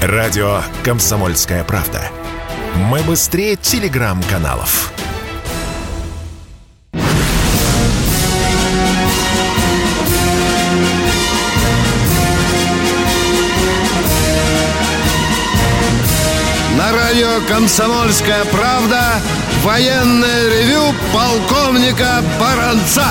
[0.00, 2.00] Радио «Комсомольская правда».
[2.76, 4.92] Мы быстрее телеграм-каналов.
[16.76, 19.02] На радио «Комсомольская правда»
[19.64, 23.08] военное ревю полковника Баранца.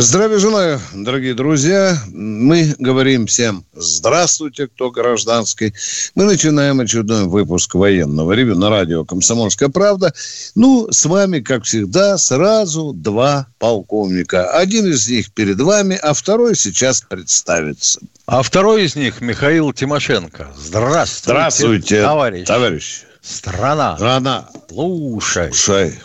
[0.00, 1.94] Здравия желаю, дорогие друзья.
[2.08, 5.74] Мы говорим всем здравствуйте, кто гражданский.
[6.14, 10.14] Мы начинаем очередной выпуск военного ревю на радио «Комсомольская правда».
[10.54, 14.50] Ну, с вами, как всегда, сразу два полковника.
[14.50, 18.00] Один из них перед вами, а второй сейчас представится.
[18.24, 20.48] А второй из них Михаил Тимошенко.
[20.56, 22.46] Здравствуйте, Здравствуйте, товарищ.
[22.46, 23.02] товарищ.
[23.20, 23.96] Страна.
[23.96, 24.48] Страна.
[24.70, 25.52] Слушай.
[25.52, 25.98] Слушай.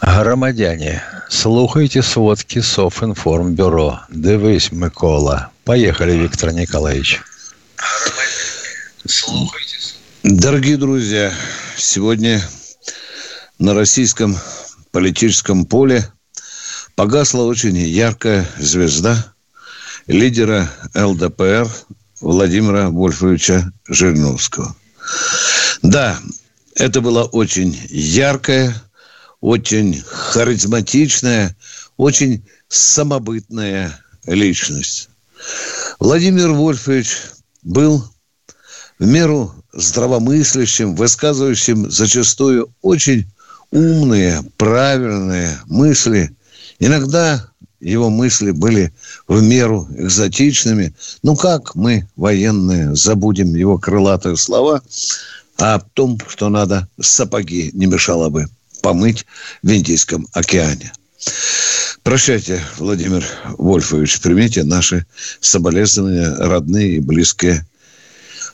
[0.00, 4.00] Громадяне, слухайте сводки Софинформбюро.
[4.10, 5.50] Дивись, Микола.
[5.64, 7.20] Поехали, Виктор Николаевич.
[10.22, 11.32] Дорогие друзья,
[11.76, 12.42] сегодня
[13.58, 14.36] на российском
[14.92, 16.08] политическом поле
[16.94, 19.32] погасла очень яркая звезда
[20.06, 21.68] лидера ЛДПР
[22.20, 24.74] Владимира Вольфовича Жириновского.
[25.82, 26.18] Да,
[26.74, 28.74] это была очень яркая,
[29.40, 31.56] очень харизматичная,
[31.96, 35.08] очень самобытная личность.
[36.00, 37.18] Владимир Вольфович
[37.62, 38.04] был
[38.98, 43.30] в меру здравомыслящим, высказывающим зачастую очень
[43.70, 46.34] умные, правильные мысли.
[46.80, 47.48] Иногда
[47.80, 48.92] его мысли были
[49.28, 50.94] в меру экзотичными.
[51.22, 54.82] Ну как мы, военные, забудем его крылатые слова
[55.58, 58.48] о том, что надо сапоги не мешало бы
[58.82, 59.26] помыть
[59.62, 60.92] в Индийском океане.
[62.02, 63.24] Прощайте, Владимир
[63.58, 65.04] Вольфович, примите наши
[65.40, 67.66] соболезнования, родные и близкие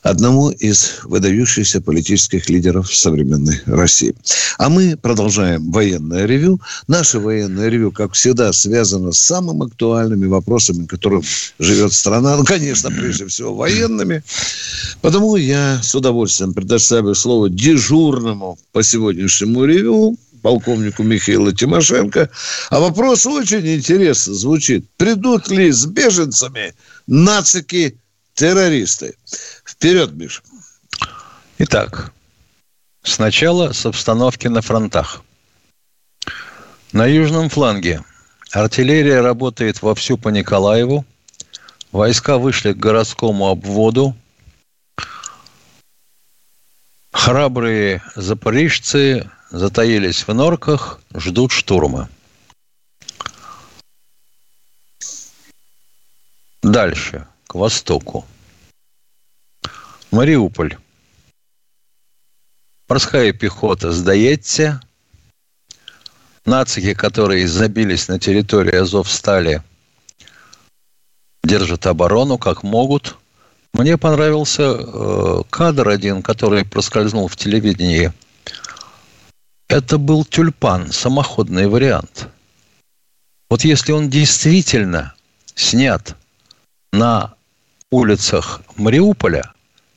[0.04, 4.14] одному из выдающихся политических лидеров современной России.
[4.58, 6.60] А мы продолжаем военное ревю.
[6.86, 11.22] Наше военное ревю, как всегда, связано с самыми актуальными вопросами, которым
[11.58, 12.36] живет страна.
[12.36, 14.22] Ну, конечно, прежде всего военными.
[15.00, 22.28] Потому я с удовольствием предоставлю слово дежурному по сегодняшнему ревю полковнику Михаилу Тимошенко.
[22.68, 24.84] А вопрос очень интересно звучит.
[24.98, 26.74] Придут ли с беженцами
[27.06, 27.96] нацики
[28.34, 29.14] террористы?
[29.84, 30.40] Вперед, Миша.
[31.58, 32.10] Итак,
[33.02, 35.22] сначала с обстановки на фронтах.
[36.92, 38.02] На южном фланге
[38.50, 41.04] артиллерия работает вовсю по Николаеву.
[41.92, 44.16] Войска вышли к городскому обводу.
[47.12, 52.08] Храбрые запорижцы затаились в норках, ждут штурма.
[56.62, 58.24] Дальше, к востоку.
[60.14, 60.76] Мариуполь.
[62.88, 64.80] Морская пехота сдается.
[66.44, 69.62] Нацики, которые забились на территории Азовстали,
[71.42, 73.16] держат оборону как могут.
[73.72, 78.12] Мне понравился э, кадр один, который проскользнул в телевидении–
[79.68, 82.28] это был тюльпан, самоходный вариант.
[83.50, 85.14] Вот если он действительно
[85.54, 86.16] снят
[86.92, 87.34] на
[87.90, 89.52] улицах Мариуполя,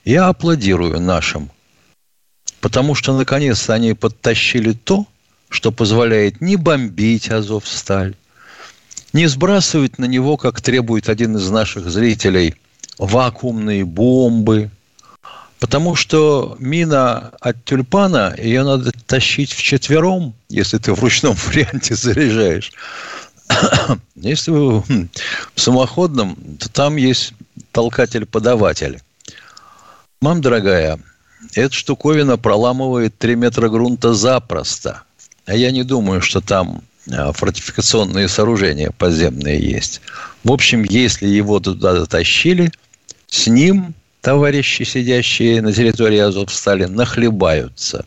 [0.07, 1.51] я аплодирую нашим.
[2.62, 5.06] Потому что, наконец-то, они подтащили то,
[5.50, 8.16] что позволяет не бомбить Азовсталь,
[9.13, 12.56] не сбрасывать на него, как требует один из наших зрителей,
[12.97, 14.72] вакуумные бомбы,
[15.59, 21.95] Потому что мина от тюльпана, ее надо тащить в четвером, если ты в ручном варианте
[21.95, 22.72] заряжаешь.
[24.16, 25.07] Если в
[25.56, 27.34] самоходном, то там есть
[27.72, 29.01] толкатель-подаватель.
[30.20, 31.00] Мам, дорогая,
[31.54, 35.04] эта штуковина проламывает 3 метра грунта запросто.
[35.46, 40.02] А я не думаю, что там а, фортификационные сооружения подземные есть.
[40.44, 42.72] В общем, если его туда дотащили,
[43.28, 48.04] с ним товарищи, сидящие на территории Азовстали, нахлебаются.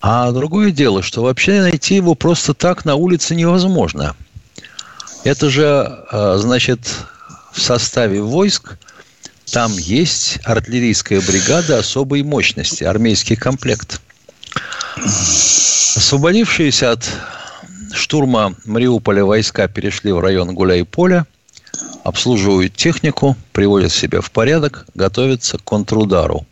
[0.00, 4.16] А другое дело, что вообще найти его просто так на улице невозможно.
[5.24, 5.66] Это же,
[6.10, 6.88] а, значит,
[7.52, 8.78] в составе войск
[9.50, 14.00] там есть артиллерийская бригада особой мощности, армейский комплект.
[14.96, 17.10] Освободившиеся от
[17.92, 21.26] штурма Мариуполя войска перешли в район Гуляй-Поля–
[22.06, 26.46] обслуживают технику, приводят себя в порядок, готовятся к контрудару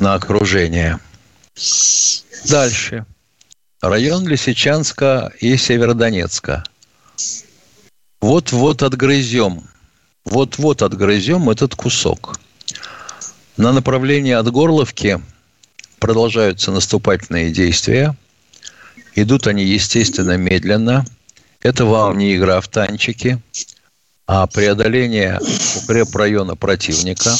[0.00, 0.98] на окружение.
[2.48, 3.04] Дальше.
[3.82, 6.64] Район Лисичанска и Северодонецка.
[8.22, 9.68] Вот-вот отгрызем
[10.24, 12.38] Вот-вот отгрызем этот кусок.
[13.56, 15.20] На направлении от Горловки
[15.98, 18.16] продолжаются наступательные действия.
[19.14, 21.04] Идут они, естественно, медленно.
[21.60, 23.40] Это вам не игра в танчики,
[24.26, 25.40] а преодоление
[25.76, 27.34] укрепрайона противника.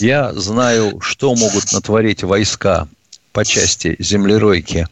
[0.00, 2.88] Я знаю, что могут натворить войска
[3.32, 4.88] по части землеройки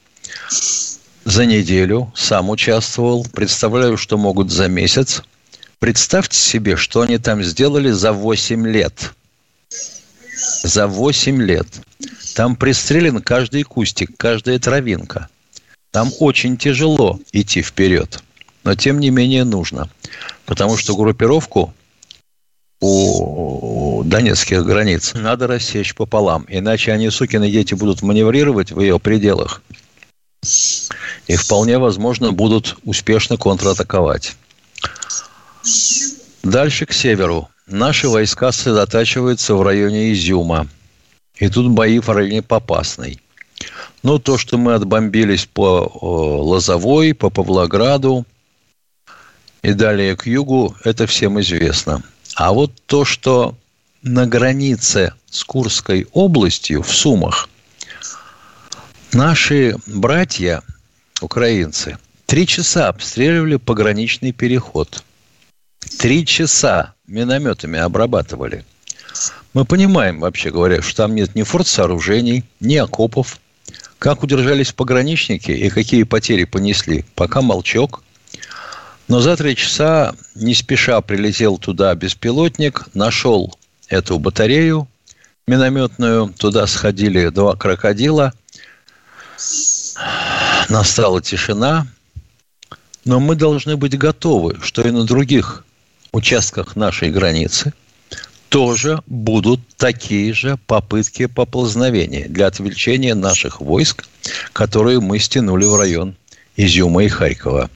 [1.25, 2.12] за неделю.
[2.15, 3.27] Сам участвовал.
[3.33, 5.23] Представляю, что могут за месяц.
[5.81, 9.15] Представьте себе, что они там сделали за 8 лет.
[10.62, 11.67] За 8 лет.
[12.35, 15.29] Там пристрелен каждый кустик, каждая травинка.
[15.91, 18.23] Там очень тяжело идти вперед.
[18.62, 19.88] Но тем не менее нужно.
[20.44, 21.73] Потому что группировку
[22.81, 26.44] у донецких границ надо рассечь пополам.
[26.49, 29.62] Иначе они, сукины дети, будут маневрировать в ее пределах.
[31.26, 34.37] И вполне возможно будут успешно контратаковать.
[36.43, 37.49] Дальше к северу.
[37.67, 40.67] Наши войска сосредотачиваются в районе Изюма.
[41.37, 43.21] И тут бои в районе Попасной.
[44.03, 45.91] Ну, то, что мы отбомбились по
[46.43, 48.25] Лозовой, по Павлограду
[49.62, 52.03] и далее к югу, это всем известно.
[52.35, 53.55] А вот то, что
[54.03, 57.49] на границе с Курской областью, в Сумах,
[59.12, 60.62] наши братья,
[61.21, 65.05] украинцы, три часа обстреливали пограничный переход–
[65.99, 68.65] Три часа минометами обрабатывали.
[69.53, 73.38] Мы понимаем, вообще говоря, что там нет ни фортсооружений, ни окопов.
[73.99, 78.03] Как удержались пограничники и какие потери понесли, пока молчок.
[79.09, 83.55] Но за три часа не спеша прилетел туда беспилотник, нашел
[83.88, 84.88] эту батарею
[85.47, 88.33] минометную, туда сходили два крокодила,
[90.69, 91.88] настала тишина,
[93.05, 95.65] но мы должны быть готовы, что и на других
[96.12, 97.73] участках нашей границы
[98.49, 104.07] тоже будут такие же попытки поползновения для отвлечения наших войск,
[104.53, 106.17] которые мы стянули в район
[106.57, 107.71] Изюма и Харькова.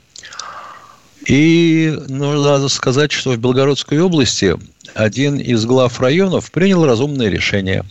[1.27, 4.57] И надо сказать, что в Белгородской области
[4.95, 7.85] один из глав районов принял разумное решение.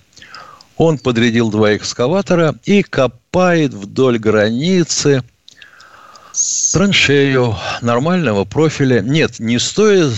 [0.78, 5.24] Он подрядил два экскаватора и копает вдоль границы
[6.72, 9.02] траншею нормального профиля.
[9.02, 10.12] Нет, не стоя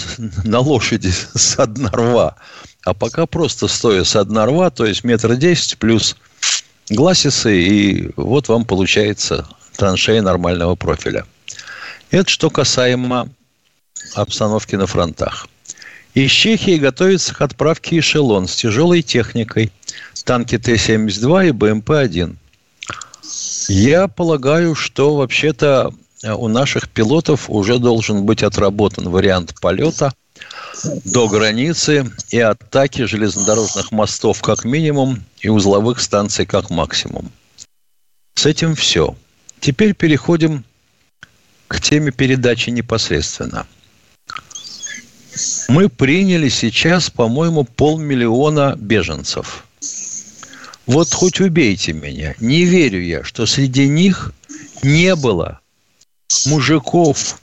[0.44, 2.36] на лошади с одна рва,
[2.84, 6.16] а пока просто стоя с одна рва, то есть метр десять плюс
[6.90, 11.26] гласисы, и вот вам получается траншея нормального профиля.
[12.12, 13.30] Это что касаемо
[14.14, 15.48] обстановки на фронтах.
[16.14, 19.72] Из Чехии готовится к отправке эшелон с тяжелой техникой.
[20.24, 22.36] Танки Т-72 и БМП-1.
[23.68, 25.94] Я полагаю, что вообще-то
[26.34, 30.14] у наших пилотов уже должен быть отработан вариант полета
[31.06, 37.32] до границы и атаки железнодорожных мостов как минимум и узловых станций как максимум.
[38.34, 39.16] С этим все.
[39.60, 40.64] Теперь переходим
[41.68, 43.66] к теме передачи непосредственно.
[45.68, 49.66] Мы приняли сейчас, по-моему, полмиллиона беженцев.
[50.86, 54.32] Вот хоть убейте меня, не верю я, что среди них
[54.84, 55.60] не было
[56.46, 57.40] мужиков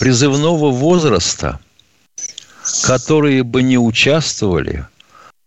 [0.00, 1.60] призывного возраста,
[2.84, 4.86] которые бы не участвовали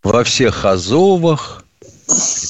[0.03, 1.63] во всех азовах,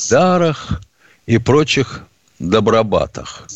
[0.10, 0.82] дарах
[1.25, 2.04] и прочих
[2.39, 3.48] добробатах.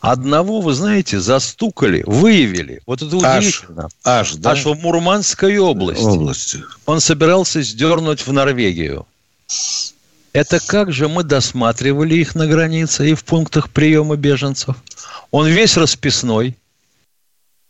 [0.00, 2.82] Одного, вы знаете, застукали, выявили.
[2.86, 3.88] Вот это удивительно.
[4.02, 4.50] Аж, аж, да?
[4.50, 6.02] аж в Мурманской области.
[6.02, 6.64] области.
[6.86, 9.06] Он собирался сдернуть в Норвегию.
[10.32, 14.76] Это как же мы досматривали их на границе и в пунктах приема беженцев?
[15.30, 16.56] Он весь расписной,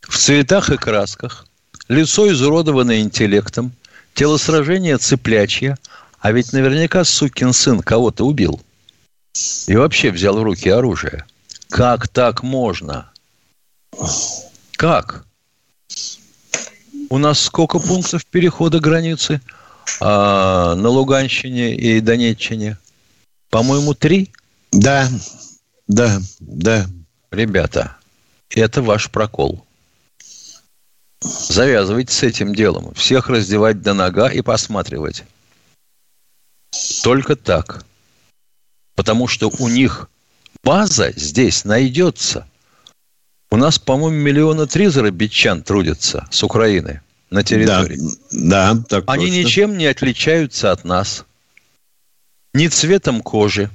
[0.00, 1.47] в цветах и красках,
[1.88, 3.73] лицо изуродованное интеллектом,
[4.14, 5.76] телосложение цыплячье,
[6.21, 8.61] а ведь наверняка сукин сын кого-то убил.
[9.66, 11.25] И вообще взял в руки оружие.
[11.69, 13.11] Как так можно?
[14.76, 15.25] Как?
[17.11, 19.40] У нас сколько пунктов перехода границы–
[20.00, 22.78] а, на Луганщине и Донеччине?
[23.50, 24.32] По-моему, три?
[24.70, 25.08] Да,
[25.86, 26.86] да, да.
[27.30, 27.96] Ребята,
[28.50, 29.64] это ваш прокол.
[31.20, 32.94] Завязывайте с этим делом.
[32.94, 35.24] Всех раздевать до нога и посматривать.
[37.02, 37.84] Только так.
[38.94, 40.08] Потому что у них
[40.62, 42.46] база здесь найдется.
[43.50, 47.98] У нас, по-моему, миллиона три зарабитчан трудятся с Украины на территории.
[48.30, 49.38] Да, да так Они точно.
[49.38, 51.24] ничем не отличаются от нас.
[52.54, 53.70] Ни цветом кожи,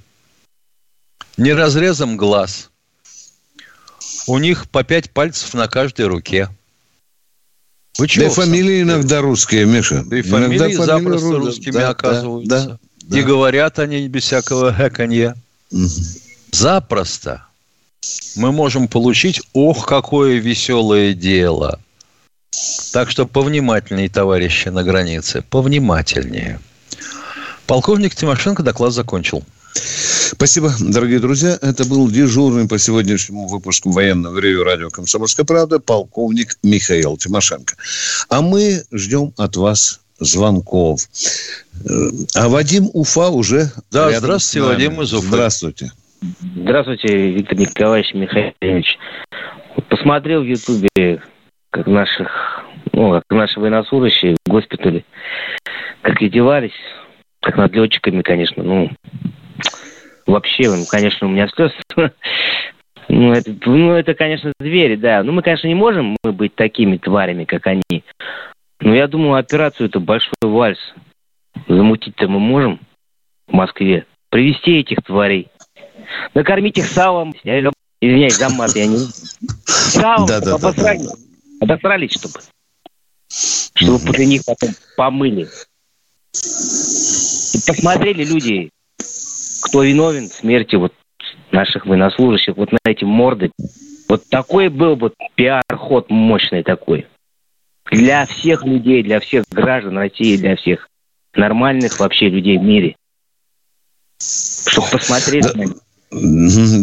[1.38, 2.70] ни разрезом глаз.
[4.28, 6.50] У них по пять пальцев на каждой руке.
[7.98, 8.26] Вы чего?
[8.26, 10.04] Да фамилии иногда русские, Миша.
[10.06, 12.50] Да и фамилии иногда запросто фамилии русскими да, оказываются.
[12.50, 13.28] Да, да, и да.
[13.28, 15.36] говорят они без всякого хэканья.
[15.72, 15.88] Угу.
[16.52, 17.48] Запросто
[18.36, 21.80] мы можем получить, ох, какое веселое дело.
[22.94, 26.60] Так что повнимательнее, товарищи на границе, повнимательнее.
[27.66, 29.44] Полковник Тимошенко доклад закончил.
[29.74, 31.58] Спасибо, дорогие друзья.
[31.62, 37.76] Это был дежурный по сегодняшнему выпуску военного ревю радио «Комсомольская правда» полковник Михаил Тимошенко.
[38.30, 41.02] А мы ждем от вас звонков.
[41.86, 45.28] Э, а Вадим Уфа уже Да, здравствуйте, Вадим из Уфы.
[45.28, 45.92] Здравствуйте.
[46.56, 48.98] Здравствуйте, Виктор Николаевич Михайлович.
[49.90, 51.22] Посмотрел в Ютубе,
[51.72, 55.04] как наших, ну, как наши военнослужащие в госпитале,
[56.02, 56.78] как издевались,
[57.42, 58.92] как над летчиками, конечно, ну,
[60.26, 61.72] вообще, ну, конечно, у меня слез.
[63.10, 65.24] Ну это, ну, это, конечно, звери, да.
[65.24, 68.04] Ну, мы, конечно, не можем мы быть такими тварями, как они.
[68.82, 70.78] Но я думаю, операцию это большой вальс.
[71.70, 72.82] Замутить-то мы можем
[73.48, 74.06] в Москве.
[74.30, 75.48] Привести этих тварей.
[76.34, 77.34] Накормить их салом.
[77.46, 77.72] Я,
[78.02, 78.98] извиняюсь, за мат, я не...
[79.66, 80.58] Салом, да, да.
[80.58, 81.27] Да, да.
[81.60, 82.40] Обосрались, чтобы.
[83.76, 85.48] Чтобы после них потом помыли.
[87.54, 88.70] И посмотрели люди,
[89.64, 90.94] кто виновен в смерти вот
[91.52, 93.52] наших военнослужащих, вот на эти морды.
[94.08, 97.08] Вот такой был бы пиар-ход мощный такой.
[97.92, 100.90] Для всех людей, для всех граждан России, для всех
[101.34, 102.96] нормальных вообще людей в мире.
[104.20, 105.76] Чтобы посмотреть на них.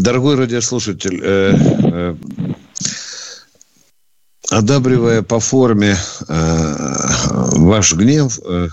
[0.02, 2.14] Дорогой радиослушатель, э, э,
[4.58, 5.96] одабривая по форме
[6.28, 6.76] э,
[7.56, 8.68] ваш гнев, э,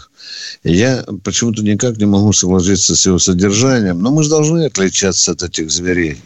[0.64, 4.02] я почему-то никак не могу согласиться с его содержанием.
[4.02, 6.22] Но мы же должны отличаться от этих зверей.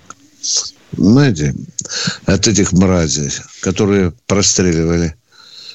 [0.91, 1.55] Понимаете?
[2.25, 3.31] От этих мразей,
[3.61, 5.15] которые простреливали.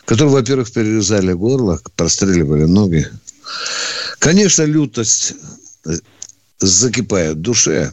[0.05, 3.09] Которые, во-первых, перерезали горло, простреливали ноги.
[4.19, 5.35] Конечно, лютость
[6.59, 7.93] закипает в душе.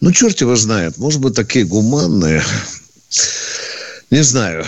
[0.00, 0.96] Ну, черт его знает.
[0.96, 2.42] Может быть, такие гуманные.
[4.10, 4.64] Не знаю.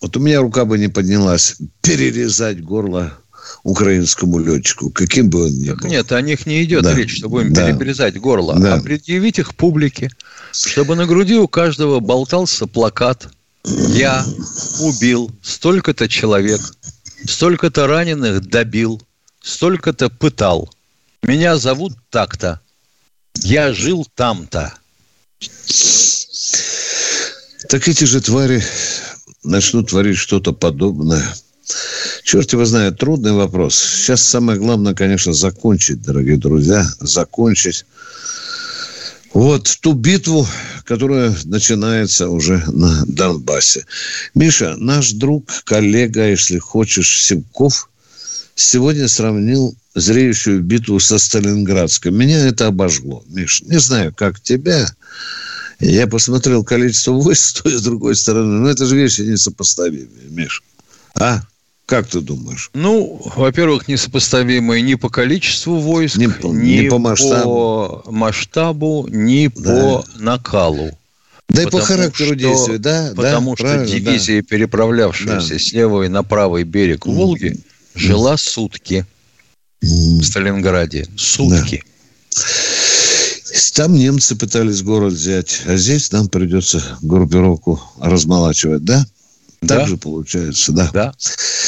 [0.00, 3.18] Вот у меня рука бы не поднялась перерезать горло
[3.64, 5.88] украинскому летчику, каким бы он ни был.
[5.88, 6.94] Нет, о них не идет да.
[6.94, 7.72] речь, чтобы им да.
[7.72, 8.74] перерезать горло, да.
[8.74, 10.10] а предъявить их публике,
[10.52, 13.28] чтобы на груди у каждого болтался плакат
[13.64, 14.24] «Я
[14.80, 16.60] убил столько-то человек,
[17.26, 19.02] столько-то раненых добил,
[19.42, 20.70] столько-то пытал.
[21.22, 22.60] Меня зовут так-то.
[23.34, 24.72] Я жил там-то».
[27.68, 28.62] Так эти же твари
[29.42, 31.24] начнут творить что-то подобное.
[32.22, 33.76] Черт его знает, трудный вопрос.
[33.76, 37.84] Сейчас самое главное, конечно, закончить, дорогие друзья, закончить
[39.32, 40.46] вот ту битву,
[40.84, 43.84] которая начинается уже на Донбассе.
[44.34, 47.90] Миша, наш друг, коллега, если хочешь, Сивков,
[48.54, 52.12] сегодня сравнил зреющую битву со Сталинградской.
[52.12, 53.62] Меня это обожгло, Миш.
[53.62, 54.88] Не знаю, как тебя.
[55.80, 58.60] Я посмотрел количество войск с той и с другой стороны.
[58.60, 60.62] Но это же вещи несопоставимые, Миш.
[61.14, 61.42] А?
[61.86, 62.70] Как ты думаешь?
[62.74, 68.02] Ну, во-первых, несопоставимые ни по количеству войск, ни, ни, ни по, масштабу.
[68.04, 69.70] по масштабу, ни да.
[69.70, 70.90] по накалу.
[71.48, 73.12] Да и по характеру что, действия, да.
[73.14, 74.48] Потому да, что дивизия, да.
[74.48, 75.58] переправлявшаяся да.
[75.60, 77.60] с левого на правый берег Волги, mm.
[77.94, 79.06] жила сутки
[79.80, 79.86] mm.
[79.86, 81.06] в Сталинграде.
[81.16, 81.84] Сутки.
[82.34, 82.42] Да.
[83.76, 89.06] Там немцы пытались город взять, а здесь нам придется группировку размолачивать, да?
[89.60, 89.86] Так да?
[89.86, 90.90] же получается, да.
[90.94, 91.14] Да.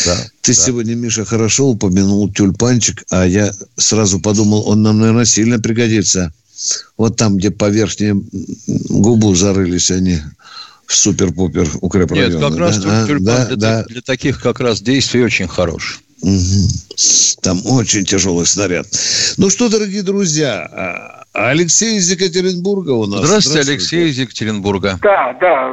[0.06, 0.62] да Ты да.
[0.62, 6.32] сегодня, Миша, хорошо упомянул тюльпанчик, а я сразу подумал, он нам, наверное, сильно пригодится.
[6.96, 8.14] Вот там, где по верхней
[8.88, 10.18] губу зарылись они
[10.86, 12.32] в супер-пупер укрепрайоны.
[12.32, 12.58] Нет, как да?
[12.58, 13.84] раз а, тюльпан да, для, да.
[13.84, 16.00] для таких как раз действий очень хорош.
[16.22, 16.68] Угу.
[17.42, 18.86] Там очень тяжелый снаряд.
[19.36, 23.20] Ну что, дорогие друзья, а, Алексей из Екатеринбурга у нас.
[23.20, 23.70] Здравствуйте, Здравствуйте.
[23.72, 24.98] Алексей из Екатеринбурга.
[25.02, 25.70] Да, да,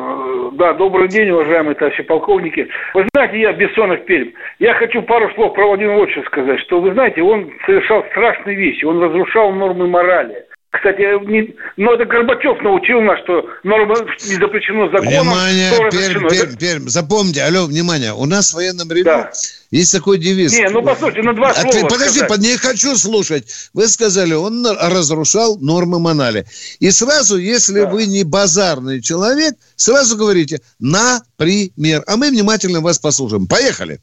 [0.53, 2.67] да, добрый день, уважаемые товарищи полковники.
[2.93, 4.31] Вы знаете, я Бессонов Пермь.
[4.59, 8.85] Я хочу пару слов про Владимира Владимировича сказать, что, вы знаете, он совершал страшные вещи,
[8.85, 10.45] он разрушал нормы морали.
[10.75, 13.95] Кстати, не, но это Горбачев научил нас, что норма
[14.27, 15.07] не запрещено законом.
[15.07, 19.31] Внимание, Пермь, Пермь, Пермь, запомните, алло, внимание, у нас в военном ревю да.
[19.71, 20.51] есть такой девиз.
[20.53, 22.39] Не, ну послушайте, на два слова а Подожди, сказать.
[22.39, 23.45] не хочу слушать.
[23.73, 26.45] Вы сказали, он разрушал нормы Монали.
[26.79, 27.89] И сразу, если да.
[27.89, 32.03] вы не базарный человек, сразу говорите, например.
[32.07, 33.47] А мы внимательно вас послушаем.
[33.47, 33.99] Поехали.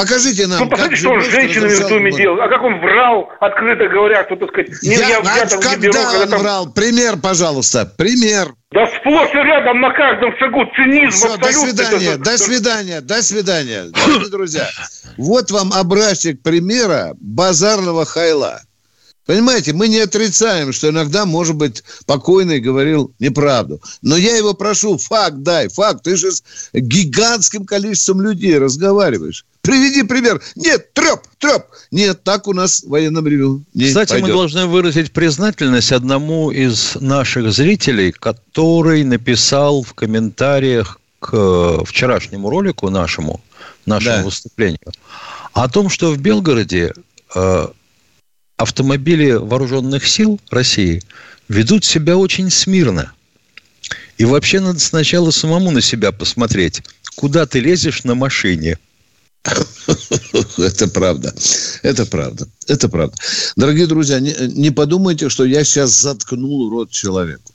[0.00, 0.60] Покажите нам.
[0.60, 2.40] Ну, посмотрите, что он с женщинами в доме делал.
[2.40, 5.92] А как он врал, открыто говоря, кто-то сказать, не, я, я, там когда не беру.
[5.92, 6.40] Когда он там...
[6.40, 6.72] врал?
[6.72, 8.54] Пример, пожалуйста, пример.
[8.72, 13.82] Да сплошь и рядом на каждом шагу цинизм Все, до свидания, до свидания, до свидания.
[13.92, 14.68] Дорогие друзья,
[15.18, 18.62] вот вам образчик примера базарного хайла.
[19.26, 23.80] Понимаете, мы не отрицаем, что иногда, может быть, покойный говорил неправду.
[24.02, 26.04] Но я его прошу, факт дай, факт.
[26.04, 29.44] Ты же с гигантским количеством людей разговариваешь.
[29.62, 30.42] Приведи пример.
[30.56, 31.66] Нет, треп, треп.
[31.90, 34.28] Нет, так у нас военном ревю не Кстати, пойдет.
[34.28, 42.88] мы должны выразить признательность одному из наших зрителей, который написал в комментариях к вчерашнему ролику
[42.88, 43.42] нашему,
[43.84, 44.24] нашему да.
[44.24, 44.92] выступлению,
[45.52, 46.94] о том, что в Белгороде
[47.34, 47.68] э,
[48.60, 51.02] автомобили вооруженных сил России
[51.48, 53.12] ведут себя очень смирно.
[54.18, 56.82] И вообще надо сначала самому на себя посмотреть,
[57.14, 58.78] куда ты лезешь на машине.
[60.58, 61.34] Это правда.
[61.82, 62.46] Это правда.
[62.66, 63.16] Это правда.
[63.56, 67.54] Дорогие друзья, не, не подумайте, что я сейчас заткнул рот человеку.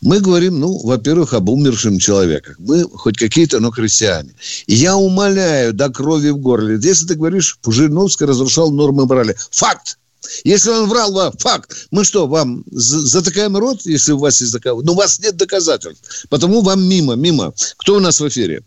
[0.00, 2.56] Мы говорим, ну, во-первых, об умершем человеке.
[2.58, 4.32] Мы хоть какие-то, но христиане.
[4.66, 6.80] И я умоляю до крови в горле.
[6.82, 9.36] Если ты говоришь, Жириновский разрушал нормы морали.
[9.52, 9.99] Факт.
[10.44, 14.86] Если он врал вам, факт, мы что, вам затыкаем рот, если у вас есть доказательства?
[14.86, 16.26] Но у вас нет доказательств.
[16.28, 17.52] Потому вам мимо, мимо.
[17.78, 18.62] Кто у нас в эфире?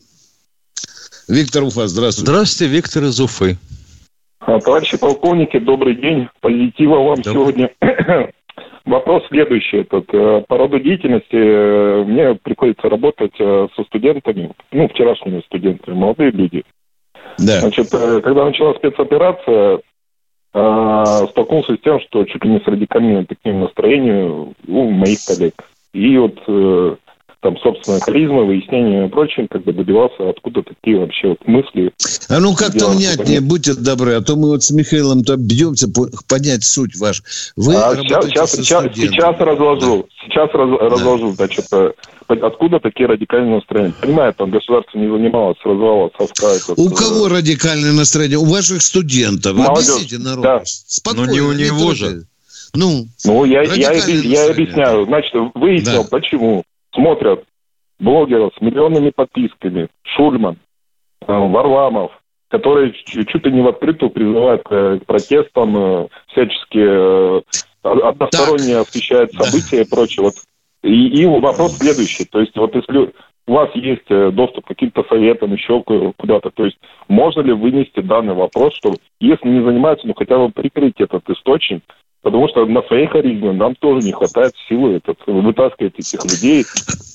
[1.27, 2.31] Виктор Уфа, здравствуйте.
[2.31, 3.57] Здравствуйте, Виктор из Уфы.
[4.39, 6.27] А, товарищи полковники, добрый день.
[6.41, 7.33] Позитива вам добрый.
[7.33, 7.69] сегодня.
[8.85, 9.77] Вопрос следующий.
[9.77, 15.95] Этот, э, по роду деятельности э, мне приходится работать э, со студентами, ну, вчерашними студентами,
[15.95, 16.63] молодые люди.
[17.37, 17.61] Да.
[17.61, 19.79] Значит, когда началась спецоперация,
[20.53, 25.53] а, столкнулся с тем, что чуть ли не с радикальным таким настроением у моих коллег.
[25.93, 26.95] И вот э,
[27.43, 31.91] там, собственно, харизма, выяснение и прочее, как бы добивался, откуда такие вообще вот мысли.
[32.29, 35.87] А ну как-то внятнее, будьте добры, а то мы вот с Михаилом-то бьемся
[36.27, 37.21] понять суть вашу.
[37.57, 40.25] Вы а сейчас, сейчас, сейчас, сейчас разложу, да.
[40.25, 40.89] сейчас раз, да.
[40.89, 41.91] разложу, значит, э,
[42.29, 43.93] откуда такие радикальные настроения.
[44.01, 46.47] Понимаю, там государство не занималось, развала совка.
[46.47, 48.37] Этот, у кого радикальное настроение?
[48.37, 49.57] У ваших студентов.
[49.57, 49.89] Молодежь.
[49.89, 50.43] Объясните народ.
[50.43, 50.61] Да.
[50.63, 51.27] Спокойно.
[51.27, 52.23] Но не у него же.
[52.73, 55.05] Ну, ну я, я, я объясняю.
[55.05, 56.09] Значит, выяснил, да.
[56.09, 57.43] почему смотрят
[57.99, 60.57] блогеров с миллионными подписками, Шульман,
[61.21, 62.11] э, Варламов,
[62.49, 67.41] которые чуть ли не в открытую призывают к протестам, э, всячески э,
[67.83, 70.25] односторонне освещают события и прочее.
[70.25, 70.33] Вот.
[70.83, 72.25] И, и вопрос следующий.
[72.25, 73.13] То есть вот если
[73.45, 76.77] у вас есть доступ к каким-то советам, еще куда-то, то есть
[77.09, 81.83] можно ли вынести данный вопрос, что если не занимаются, ну хотя бы прикрыть этот источник,
[82.23, 86.65] Потому что на своей харизме нам тоже не хватает силы этот, вытаскивать этих людей.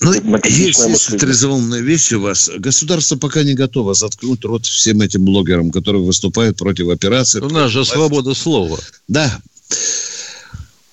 [0.03, 0.13] Ну,
[0.45, 2.51] есть, есть централизованная вещь у вас.
[2.59, 7.41] Государство пока не готово заткнуть рот всем этим блогерам, которые выступают против операции.
[7.41, 8.77] У нас же свобода слова.
[9.09, 9.41] Да.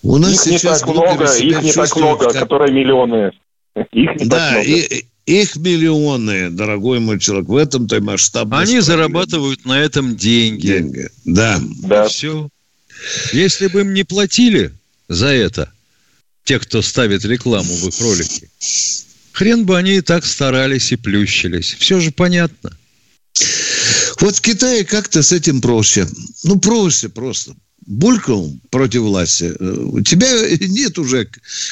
[0.02, 2.40] У нас их не так много, их не так много, как...
[2.40, 3.34] которые миллионы.
[3.92, 4.70] Их не да, так много.
[4.70, 8.54] И, их миллионы, дорогой мой человек, в этом-то масштаб.
[8.54, 10.68] Они зарабатывают на этом деньги.
[10.68, 11.60] Деньги, да.
[11.82, 12.08] да.
[12.08, 12.48] Все.
[13.34, 14.72] Если бы им не платили
[15.08, 15.72] за это,
[16.44, 18.50] те, кто ставит рекламу в их ролике,
[19.32, 21.76] хрен бы они и так старались и плющились.
[21.80, 22.72] Все же понятно.
[24.22, 26.08] Вот в Китае как-то с этим проще.
[26.44, 27.56] Ну, проще просто.
[27.86, 29.54] Булькал против власти.
[29.60, 30.28] У тебя
[30.60, 31.26] нет уже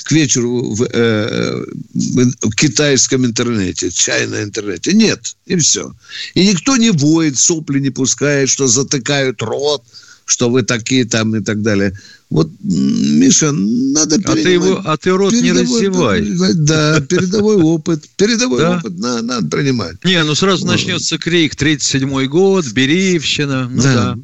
[0.04, 4.94] к вечеру в, э, в китайском интернете, чайном интернете.
[4.94, 5.36] Нет.
[5.46, 5.96] И все.
[6.36, 9.84] И никто не воет, сопли не пускает, что затыкают рот–
[10.26, 11.94] что вы такие там и так далее.
[12.30, 16.22] Вот, Миша, надо а ты его, А ты рот не раздевай.
[16.56, 18.04] Да, передовой опыт.
[18.18, 20.04] Передовой опыт надо принимать.
[20.04, 21.54] Не, ну сразу начнется крик.
[21.54, 23.70] 37-й год, Бериевщина.
[23.72, 24.18] Ну да.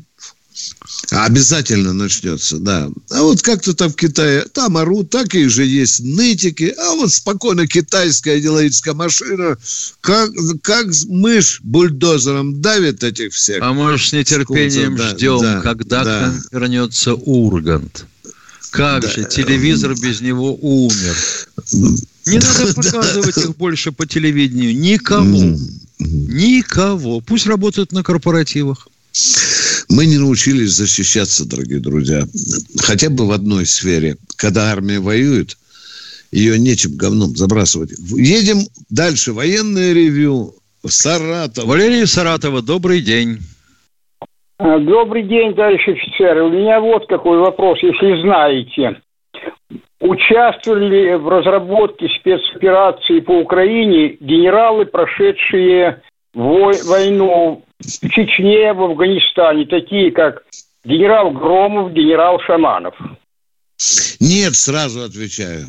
[1.12, 2.90] Обязательно начнется, да.
[3.10, 7.12] А вот как-то там в Китае, там орут, так и же есть нытики, а вот
[7.12, 9.58] спокойно китайская деловицкая машина,
[10.02, 10.30] как,
[10.62, 13.60] как мышь бульдозером давит этих всех.
[13.62, 16.34] А мы с нетерпением да, ждем, да, когда да.
[16.52, 18.06] вернется Ургант.
[18.70, 19.10] Как да.
[19.10, 21.16] же, телевизор без него умер.
[22.28, 24.78] Не надо показывать их больше по телевидению.
[24.78, 25.58] Никому.
[25.98, 27.20] Никого.
[27.22, 28.88] Пусть работают на корпоративах.
[29.90, 32.22] Мы не научились защищаться, дорогие друзья.
[32.80, 34.16] Хотя бы в одной сфере.
[34.38, 35.58] Когда армия воюет,
[36.32, 37.92] ее нечем говном забрасывать.
[38.16, 39.34] Едем дальше.
[39.34, 40.54] Военное ревю.
[40.86, 41.66] Саратов.
[41.66, 43.40] Валерий Саратова, добрый день.
[44.58, 46.42] А, добрый день, товарищ офицер.
[46.44, 49.02] У меня вот какой вопрос, если знаете.
[50.00, 56.02] Участвовали в разработке спецоперации по Украине генералы, прошедшие
[56.34, 60.44] войну в Чечне, в Афганистане, такие как
[60.84, 62.96] генерал Громов, генерал Шаманов?
[64.20, 65.68] Нет, сразу отвечаю.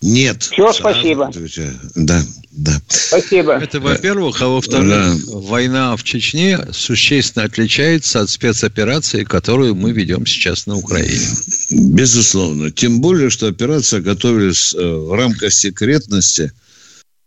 [0.00, 0.42] Нет.
[0.42, 1.28] Все, спасибо.
[1.28, 1.72] Отвечаю.
[1.94, 2.20] Да,
[2.52, 2.78] да.
[2.88, 3.54] Спасибо.
[3.54, 5.38] Это, во-первых, а во-вторых, да.
[5.38, 11.26] война в Чечне существенно отличается от спецоперации, которую мы ведем сейчас на Украине.
[11.70, 12.70] Безусловно.
[12.70, 16.52] Тем более, что операция готовилась э, в рамках секретности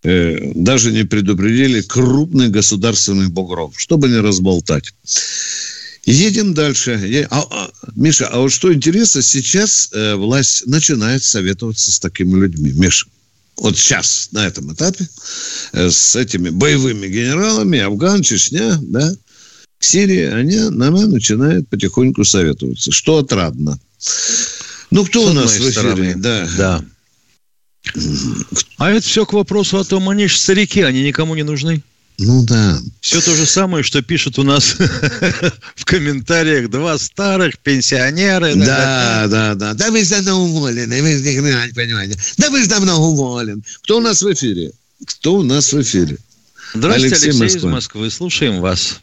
[0.03, 4.93] э, даже не предупредили крупных государственных бугров, чтобы не разболтать.
[6.05, 7.27] Едем дальше.
[7.29, 12.71] А, а, Миша, а вот что интересно, сейчас э, власть начинает советоваться с такими людьми.
[12.71, 13.07] Миша,
[13.57, 15.07] вот сейчас, на этом этапе,
[15.73, 19.13] э, с этими боевыми генералами, Афган, Чечня, да,
[19.79, 23.79] Сирии, они нами начинают потихоньку советоваться, что отрадно.
[24.91, 25.71] Ну, кто с у нас в эфире?
[25.71, 26.15] Стороны.
[26.15, 26.49] Да.
[26.57, 26.85] да.
[28.77, 31.81] А это все к вопросу о том, они же старики, они никому не нужны.
[32.19, 32.77] Ну да.
[32.99, 34.75] Все то же самое, что пишут у нас
[35.75, 38.55] в комментариях два старых пенсионеры.
[38.55, 39.73] Да, да, да.
[39.75, 42.19] Да вы же давно уволены, вы не понимаете.
[42.37, 43.63] Да вы же давно уволен.
[43.83, 44.71] Кто у нас в эфире?
[45.05, 46.17] Кто у нас в эфире?
[46.73, 47.69] Здравствуйте, Алексей, Алексей Москва.
[47.69, 48.09] из Москвы.
[48.09, 48.99] Слушаем вас.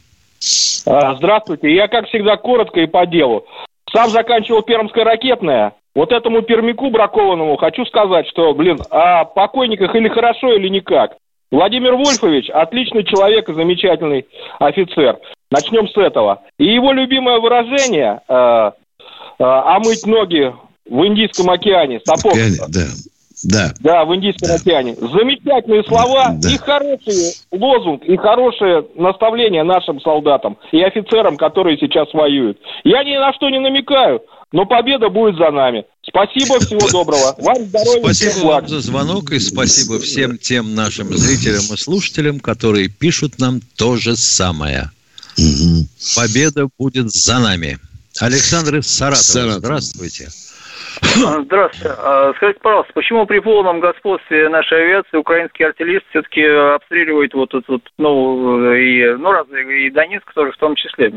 [0.86, 1.72] А, здравствуйте.
[1.74, 3.46] Я, как всегда, коротко и по делу.
[3.92, 5.72] Сам заканчивал Пермское ракетное.
[5.94, 11.12] Вот этому пермяку бракованному хочу сказать, что, блин, о покойниках или хорошо, или никак.
[11.52, 14.26] Владимир Вольфович отличный человек и замечательный
[14.58, 15.18] офицер.
[15.50, 16.42] Начнем с этого.
[16.58, 18.70] И его любимое выражение э, э,
[19.38, 20.52] «омыть ноги
[20.90, 22.32] в Индийском океане» сапог.
[22.68, 22.86] Да.
[23.44, 23.72] Да.
[23.80, 24.94] Да, в Индийском океане.
[24.94, 26.50] Замечательные слова да.
[26.50, 32.58] и хороший лозунг, и хорошее наставление нашим солдатам и офицерам, которые сейчас воюют.
[32.84, 34.22] Я ни на что не намекаю.
[34.52, 35.84] Но победа будет за нами.
[36.06, 37.34] Спасибо, всего доброго.
[37.38, 38.02] Вам здоровья.
[38.02, 43.60] Спасибо вам за звонок и спасибо всем тем нашим зрителям и слушателям, которые пишут нам
[43.76, 44.90] то же самое.
[46.16, 47.78] Победа будет за нами.
[48.20, 49.22] Александр из Саратова.
[49.22, 49.58] Саратов.
[49.58, 50.28] Здравствуйте.
[51.02, 51.94] Здравствуйте.
[51.98, 57.64] А, скажите, пожалуйста, почему при полном господстве нашей авиации украинские артиллеристы все-таки обстреливают вот тут,
[57.66, 61.12] вот, ну, и, ну, разные, и Донецк тоже в том числе?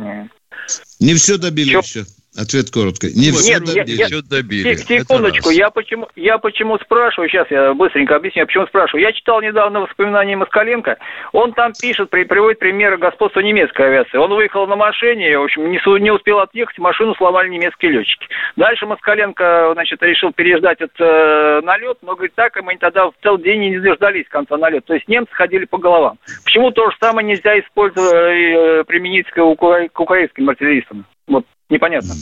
[1.00, 1.80] Не все добили Чё?
[1.80, 2.06] еще.
[2.38, 3.08] Ответ коротко.
[3.08, 3.98] Не все Нет, добили.
[3.98, 4.76] Я, я, добили.
[4.76, 9.02] Секундочку, я почему, я почему спрашиваю, сейчас я быстренько объясню, почему спрашиваю.
[9.02, 10.98] Я читал недавно воспоминания Москаленко,
[11.34, 14.20] он там пишет, при, приводит примеры господства немецкой авиации.
[14.20, 18.28] Он выехал на машине, в общем, не, не успел отъехать, машину сломали немецкие летчики.
[18.56, 23.14] Дальше Москаленко, значит, решил переждать этот э, налет, но, говорит, так, и мы тогда в
[23.24, 24.88] целый день не дождались конца налета.
[24.88, 26.20] То есть немцы ходили по головам.
[26.46, 31.06] Почему то же самое нельзя использовать, э, применить к, к украинским артиллеристам?
[31.28, 32.16] Вот непонятно.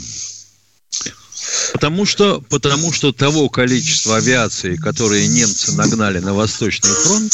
[1.73, 7.33] Потому что, потому что того количества авиации, которые немцы нагнали на Восточный фронт,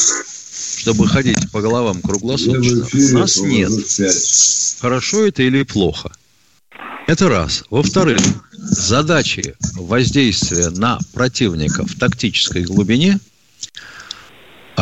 [0.77, 3.71] чтобы ходить по головам круглосуточно, у нас нет.
[4.79, 6.11] Хорошо это или плохо?
[7.07, 7.63] Это раз.
[7.69, 8.19] Во-вторых,
[8.53, 13.19] задачи воздействия на противника в тактической глубине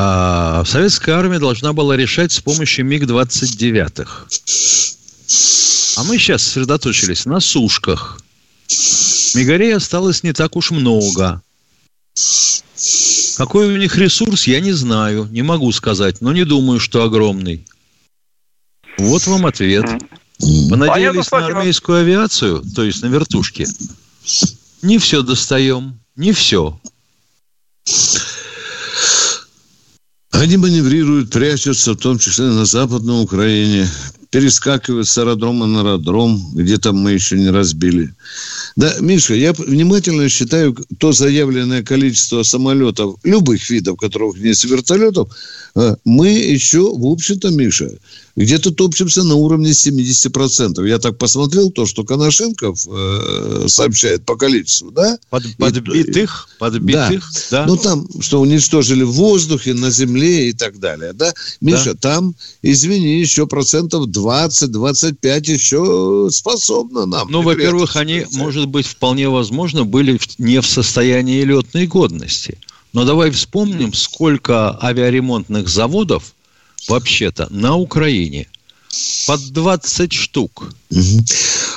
[0.01, 4.07] а советская армия должна была решать с помощью МиГ-29.
[5.99, 8.21] А мы сейчас сосредоточились на сушках.
[9.35, 11.41] Мигарей осталось не так уж много.
[13.35, 17.67] Какой у них ресурс, я не знаю, не могу сказать, но не думаю, что огромный.
[18.97, 19.87] Вот вам ответ.
[20.69, 23.67] Понадеялись на армейскую авиацию, то есть на вертушки.
[24.81, 26.79] Не все достаем, не все.
[30.31, 33.89] Они маневрируют, прячутся, в том числе на Западной Украине,
[34.31, 38.13] перескакивают с аэродрома на аэродром, где там мы еще не разбили.
[38.75, 45.35] Да, Миша, я внимательно считаю то заявленное количество самолетов, любых видов, которых нет вертолетов,
[45.75, 47.91] э, мы еще, в общем-то, Миша,
[48.39, 50.87] где-то топчемся на уровне 70%.
[50.87, 55.17] Я так посмотрел то, что Коношенков э, сообщает по количеству, да?
[55.29, 57.65] Под, подбитых, и, подбитых, да.
[57.65, 57.65] да.
[57.67, 61.33] Ну, там, что уничтожили в воздухе, на земле и так далее, да?
[61.59, 61.99] Миша, да.
[61.99, 67.29] там, извини, еще процентов 20-25 еще способно нам.
[67.29, 72.57] Ну, во-первых, они, может быть, вполне возможно, были не в состоянии летной годности.
[72.93, 76.35] Но давай вспомним, сколько авиаремонтных заводов
[76.87, 78.47] вообще-то на Украине.
[79.27, 80.69] Под 20 штук.
[80.89, 81.25] Угу.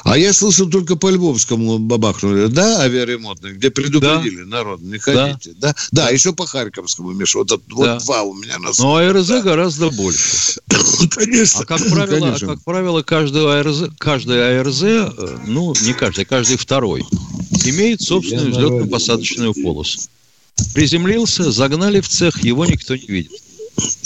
[0.05, 4.57] А я слышал, только по Львовскому бабахнули, да, авиаремонтные, где предупредили да.
[4.57, 5.53] народ, не ходите.
[5.57, 5.69] Да.
[5.69, 5.75] Да?
[5.93, 7.57] да, еще по Харьковскому, Миша, вот, да.
[7.71, 9.43] вот два у меня на Но АРЗ да.
[9.43, 10.61] гораздо больше.
[11.11, 11.61] Конечно.
[11.61, 12.49] А как правило, Конечно.
[12.49, 17.05] как правило каждый, АРЗ, каждый АРЗ, э, ну, не каждый, каждый второй,
[17.65, 20.01] имеет собственную взлетно-посадочную полосу.
[20.75, 23.42] Приземлился, загнали в цех, его никто не видит.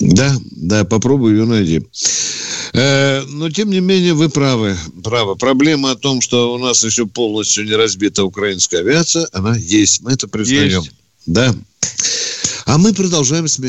[0.01, 1.83] Да, да, попробуй ее найди.
[2.73, 4.77] Э, но, тем не менее, вы правы.
[5.03, 5.37] правы.
[5.37, 10.03] Проблема о том, что у нас еще полностью не разбита украинская авиация, она есть.
[10.03, 10.83] Мы это признаем.
[10.83, 10.93] Есть.
[11.27, 11.55] Да.
[12.67, 13.61] А мы продолжаем с...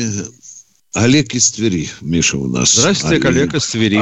[0.94, 2.74] Олег из Твери, Миша у нас.
[2.74, 4.00] Здравствуйте, Олег, Олег из Твери.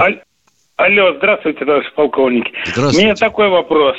[0.76, 2.44] Алло, здравствуйте, товарищ полковник.
[2.66, 2.98] Здравствуйте.
[2.98, 3.96] У меня такой вопрос.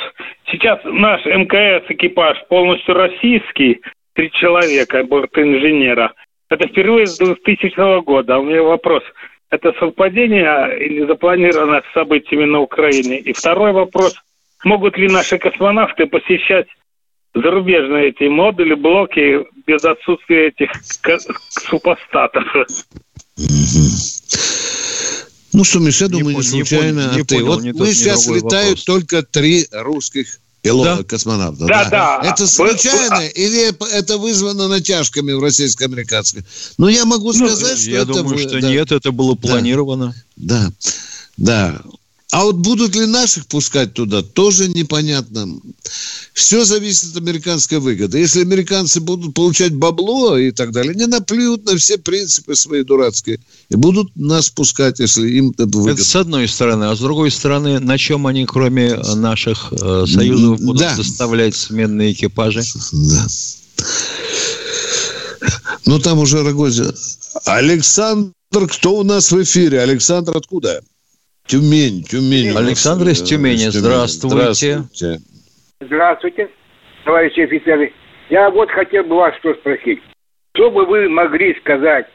[0.51, 3.81] Сейчас наш МКС экипаж полностью российский,
[4.13, 6.13] три человека, борт-инженера.
[6.49, 8.35] Это впервые с 2000 года.
[8.35, 9.03] А у меня вопрос.
[9.49, 13.19] Это совпадение или запланировано событиями на Украине?
[13.19, 14.15] И второй вопрос.
[14.63, 16.67] Могут ли наши космонавты посещать
[17.33, 20.71] зарубежные эти модули, блоки без отсутствия этих
[21.69, 22.43] супостатов?
[25.53, 27.09] Ну что, Миша, я думаю, не, не случайно.
[27.11, 27.43] Не, не, а ты.
[27.43, 28.83] вот мы сейчас летают вопрос.
[28.85, 31.03] только три русских пилота, да?
[31.03, 31.65] космонавта.
[31.65, 32.19] Да, да.
[32.21, 32.29] да.
[32.29, 33.27] Это случайно вы...
[33.27, 36.43] или это вызвано натяжками в российско-американской?
[36.77, 38.11] Ну, я могу ну, сказать, ну, что я это...
[38.11, 38.69] Я думаю, что да.
[38.69, 40.15] нет, это было планировано.
[40.35, 40.71] Да,
[41.37, 41.81] да.
[42.29, 45.47] А вот будут ли наших пускать туда, тоже непонятно.
[46.33, 48.19] Все зависит от американской выгоды.
[48.19, 53.39] Если американцы будут получать бабло и так далее, они наплюют на все принципы свои дурацкие
[53.69, 55.91] и будут нас пускать, если им это выгодно.
[55.91, 56.85] Это с одной стороны.
[56.85, 60.95] А с другой стороны, на чем они, кроме наших э, союзов, будут да.
[60.97, 62.61] доставлять сменные экипажи?
[62.91, 63.27] Да.
[65.85, 66.93] Ну, там уже Рогозин.
[67.45, 68.33] Александр,
[68.69, 69.79] кто у нас в эфире?
[69.79, 70.81] Александр, откуда?
[71.47, 72.55] Тюмень, Тюмень.
[72.55, 74.83] Александр из Тюмени, здравствуйте.
[74.93, 75.21] Здравствуйте.
[75.79, 76.49] Здравствуйте,
[77.05, 77.93] товарищи офицеры.
[78.29, 79.99] Я вот хотел бы вас что спросить.
[80.53, 82.07] Что бы вы могли сказать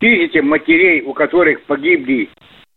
[0.00, 2.30] тысячам матерей, у которых погибли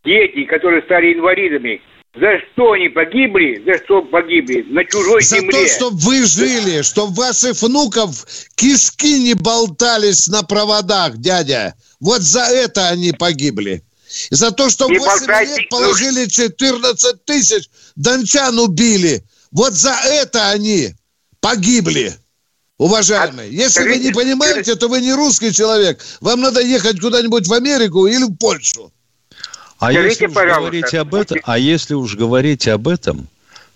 [0.04, 1.80] дети, которые стали инвалидами,
[2.14, 3.62] за что они погибли?
[3.64, 4.66] За что погибли?
[4.68, 5.52] На чужой за земле.
[5.52, 11.74] За то, чтобы вы жили, чтобы ваших внуков кишки не болтались на проводах, дядя.
[12.00, 13.82] Вот за это они погибли.
[14.30, 19.24] За то, что не 8 лет положили 14 тысяч, дончан убили.
[19.50, 20.94] Вот за это они
[21.40, 22.14] погибли,
[22.78, 23.48] уважаемые.
[23.48, 26.04] А, Если вы не понимаете, то вы не русский человек.
[26.20, 28.92] Вам надо ехать куда-нибудь в Америку или в Польшу.
[29.78, 33.28] А если, уж говорить об этом, а если уж говорить об этом,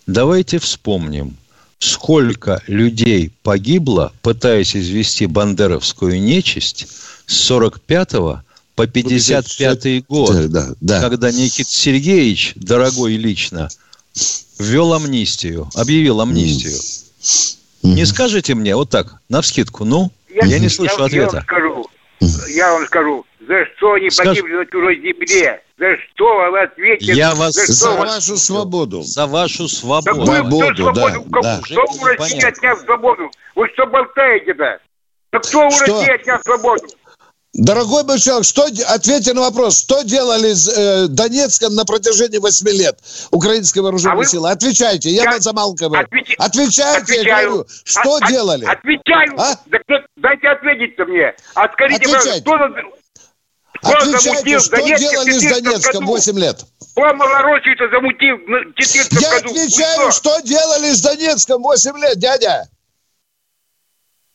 [0.07, 1.37] давайте вспомним,
[1.79, 6.89] сколько людей погибло, пытаясь извести бандеровскую нечисть
[7.27, 8.45] с 45 по
[8.77, 11.01] 55 год, да, да.
[11.01, 13.69] когда Никит Сергеевич, дорогой лично,
[14.59, 16.75] ввел амнистию, объявил амнистию.
[17.85, 17.95] Mm.
[17.95, 20.11] Не скажите мне вот так, на вскидку, ну?
[20.29, 21.37] Я, я не слышу я, ответа.
[21.37, 21.87] Я вам скажу,
[22.49, 24.29] я вам скажу, за что они Скаж...
[24.29, 25.63] погибли на чужой земле?
[25.79, 27.13] За что вы ответите?
[27.13, 29.03] Я вас за, за вашу свободу.
[29.03, 30.25] За вашу свободу.
[30.25, 31.61] Да свободу, свободу да, да.
[31.63, 33.31] Кто у России отнял свободу?
[33.55, 34.79] Вы что болтаете-то?
[35.33, 36.87] Да кто у России отнял свободу?
[37.55, 42.69] Дорогой мой человек, что, ответьте на вопрос, что делали с э, Донецком на протяжении 8
[42.71, 42.99] лет
[43.31, 44.27] украинские вооруженные а вы...
[44.27, 44.51] силы?
[44.51, 46.03] Отвечайте, я, я замалкиваю.
[46.05, 46.35] Отвеч...
[46.37, 47.27] Отвечайте, Отвечаю.
[47.27, 48.65] я говорю, что от, делали?
[48.65, 49.55] Отвечаю, а?
[49.67, 49.79] да,
[50.17, 51.33] дайте ответить-то мне.
[51.55, 52.41] А скажите, Отвечайте.
[52.41, 52.59] кто,
[53.83, 56.07] кто Отвечайте, что Донецк делали с Донецком году?
[56.07, 56.65] 8 лет?
[56.91, 59.51] Кто Малороссию-то замутил в 14 Я году?
[59.51, 60.11] отвечаю, что?
[60.11, 62.69] что делали с Донецком 8 лет, дядя?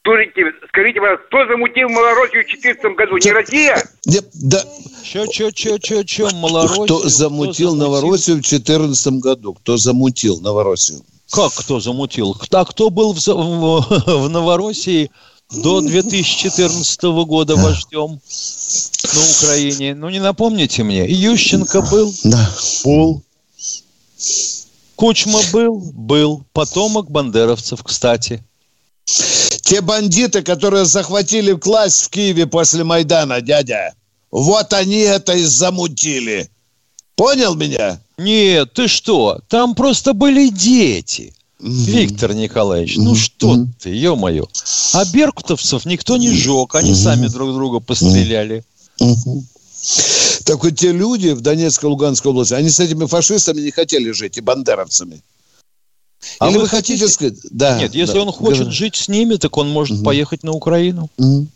[0.10, 3.18] Скажите, скажите, кто замутил Малороссию в 2014 году?
[3.24, 3.84] Не Россия?
[4.06, 4.64] Не, да.
[5.04, 6.86] Че, че, че, че, че, Малороссию?
[6.86, 9.54] Кто замутил Новороссию в 2014 году?
[9.54, 11.02] Кто замутил Новороссию?
[11.32, 12.36] Как кто замутил?
[12.52, 15.12] А кто был в, в, в Новороссии
[15.52, 18.20] до 2014 года вождем
[19.14, 19.94] на Украине?
[19.94, 21.06] Ну, не напомните мне.
[21.08, 22.12] Ющенко был?
[22.24, 22.52] Да.
[22.84, 23.22] Был.
[24.96, 25.92] Кучма был?
[25.94, 26.44] Был.
[26.52, 28.44] Потомок бандеровцев, кстати.
[29.70, 33.94] Те бандиты, которые захватили власть в Киеве после Майдана, дядя,
[34.32, 36.50] вот они это и замутили.
[37.16, 38.02] Понял меня?
[38.18, 39.42] Нет, ты что?
[39.48, 41.36] Там просто были дети.
[41.60, 44.48] Виктор Николаевич, ну что ты, ё-моё.
[44.94, 48.64] А беркутовцев никто не жег, они сами друг друга постреляли.
[50.46, 54.38] Так вот те люди в Донецкой, Луганской области, они с этими фашистами не хотели жить,
[54.38, 55.22] и бандеровцами.
[56.40, 57.38] А Или вы, хотите сказать...
[57.50, 58.72] Да, Нет, если да, он хочет да.
[58.72, 60.06] жить с ними, так он может угу.
[60.06, 61.10] поехать на Украину.
[61.18, 61.48] Угу.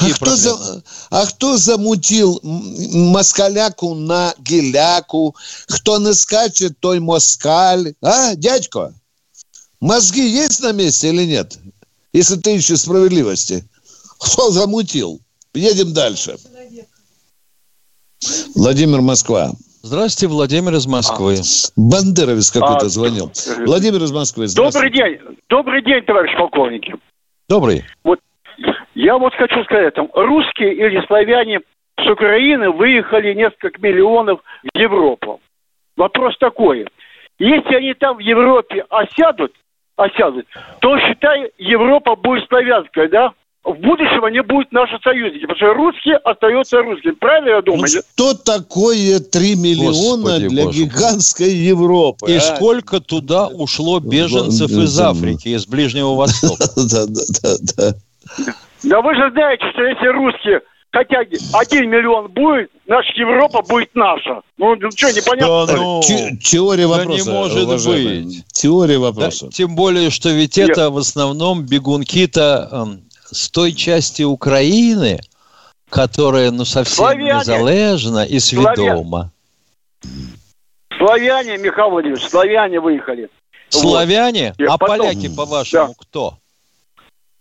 [0.00, 5.36] А, кто за, а кто замутил москаляку на геляку?
[5.66, 7.94] Кто не скачет, той москаль.
[8.02, 8.92] А, дядько?
[9.80, 11.58] Мозги есть на месте или нет?
[12.12, 13.68] Если ты ищешь справедливости.
[14.18, 15.20] Кто замутил?
[15.54, 16.38] Едем дальше.
[18.54, 19.52] Владимир Москва.
[19.88, 21.36] Здравствуйте, Владимир из Москвы.
[21.38, 23.32] А, Бандеровец какой-то а, звонил.
[23.64, 24.44] Владимир из Москвы.
[24.54, 25.18] Добрый день.
[25.48, 26.94] Добрый день, товарищ полковники.
[27.48, 27.84] Добрый.
[28.04, 28.20] Вот
[28.94, 31.60] я вот хочу сказать, там, русские или славяне
[31.98, 35.40] с Украины выехали несколько миллионов в Европу.
[35.96, 36.86] Вопрос такой.
[37.38, 39.54] Если они там в Европе осядут,
[39.96, 40.44] осядут,
[40.80, 43.32] то, считай, Европа будет славянская, да?
[43.68, 47.12] В будущем они будут наши союзники, потому что русские остаются русскими.
[47.12, 47.82] Правильно я думаю?
[47.82, 50.78] Ну, что такое 3 миллиона Господи, для Боже.
[50.78, 52.30] гигантской Европы?
[52.30, 52.40] И а?
[52.40, 56.64] сколько туда ушло беженцев из Африки, из Ближнего Востока?
[56.88, 58.54] Да, да, да, да.
[58.84, 61.18] Да вы же знаете, что если русские хотя
[61.52, 64.40] один миллион будет, наша Европа будет наша.
[64.56, 65.66] Ну, ну что, непонятно?
[65.66, 66.00] Да, ну,
[66.42, 67.24] теория вопроса.
[67.24, 68.24] Да не может уважаемый.
[68.24, 68.44] быть.
[68.52, 69.46] Теория вопроса.
[69.46, 70.70] Да, тем более, что ведь Нет.
[70.70, 72.98] это в основном бегунки-то
[73.30, 75.20] с той части Украины,
[75.90, 77.40] которая ну совсем Славяне.
[77.40, 79.30] незалежна и сведома.
[80.96, 83.28] Славяне, Михаил Владимирович, славяне выехали.
[83.68, 84.54] Славяне?
[84.58, 84.68] Вот.
[84.68, 84.98] А потом...
[84.98, 85.94] поляки, по-вашему, да.
[85.98, 86.34] кто?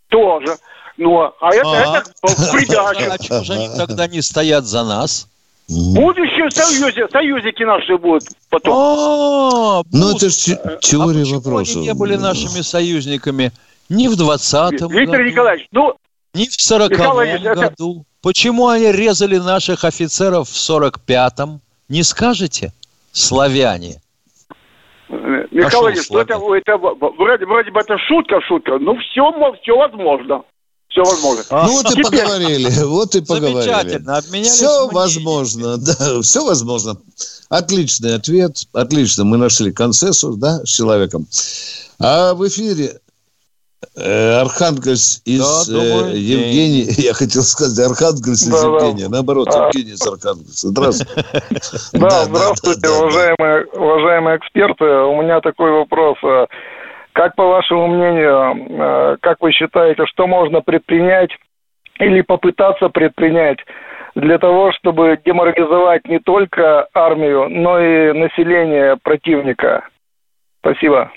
[0.09, 0.57] Тоже.
[0.97, 3.11] Ну, а это, а, это в придачу.
[3.11, 5.27] А чего же они тогда не стоят за нас?
[5.67, 8.73] В будущем союзе, союзники наши будут потом.
[8.73, 11.73] А, ну, это же теория а вопроса.
[11.73, 13.51] они не были нашими союзниками?
[13.89, 15.95] Ни в 20-м Виктор году, Николаевич, ну...
[16.33, 18.01] Ни в 40-м году.
[18.01, 18.05] Это...
[18.21, 21.61] Почему они резали наших офицеров в 45-м?
[21.89, 22.73] Не скажете?
[23.11, 24.01] Славяне.
[25.09, 28.77] Михаил Ильич, ну это, это вроде, вроде бы это шутка, шутка.
[28.77, 30.43] Ну, все, все возможно.
[30.89, 31.43] Все возможно.
[31.49, 32.69] А, ну, вот и поговорили.
[32.85, 33.71] Вот и поговорили.
[33.71, 34.17] Замечательно.
[34.17, 35.77] Обменялись все возможно.
[35.77, 36.97] Да, все возможно.
[37.49, 38.67] Отличный ответ.
[38.73, 39.23] Отлично.
[39.23, 41.25] Мы нашли консенсус, да, с человеком.
[41.99, 43.06] А в эфире Э,
[43.95, 49.17] Архангельс из да, э, Евгений, я хотел сказать Архангельс из да, Евгения, да.
[49.17, 49.67] наоборот, а.
[49.67, 50.69] Евгений из Архангельса.
[50.69, 51.23] Здравствуйте.
[51.93, 54.85] Да, здравствуйте, уважаемые, уважаемые эксперты.
[54.85, 56.17] У меня такой вопрос.
[56.23, 56.47] А
[57.13, 61.31] как, по вашему мнению, э, как вы считаете, что можно предпринять
[61.99, 63.57] или попытаться предпринять
[64.15, 69.87] для того, чтобы деморализовать не только армию, но и население противника?
[70.61, 71.11] Спасибо.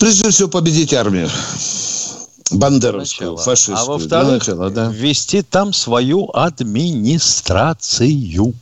[0.00, 1.28] Прежде всего победить армию.
[2.50, 3.78] Бандеровскую, фашистскую.
[3.78, 4.90] А во-вторых, начала, да.
[4.90, 8.54] ввести там свою администрацию.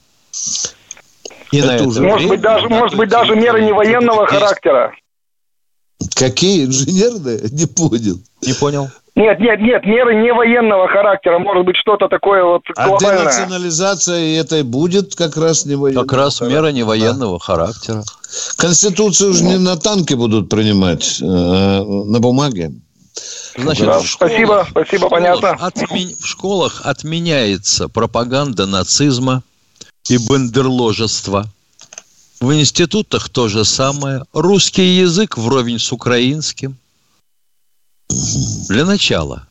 [1.52, 4.92] И это уже может быть даже, может быть даже меры не военного характера.
[6.14, 7.40] Какие инженерные?
[7.52, 8.20] Не понял.
[8.42, 8.90] Не понял.
[9.18, 13.22] Нет, нет, нет, меры не военного характера, может быть что-то такое вот а глобальное.
[13.22, 16.60] А денационализация это будет как раз не военного Как раз характера.
[16.60, 17.44] мера не военного да.
[17.44, 18.04] характера.
[18.56, 22.70] Конституцию уже не на танке будут принимать, а на бумаге.
[23.56, 25.50] Значит, да, в школах, спасибо, спасибо, в понятно.
[25.50, 26.14] Отмен...
[26.14, 29.42] В школах отменяется пропаганда нацизма
[30.08, 31.46] и бандерложества.
[32.40, 34.22] В институтах то же самое.
[34.32, 36.76] Русский язык вровень с украинским–
[38.68, 39.46] для начала.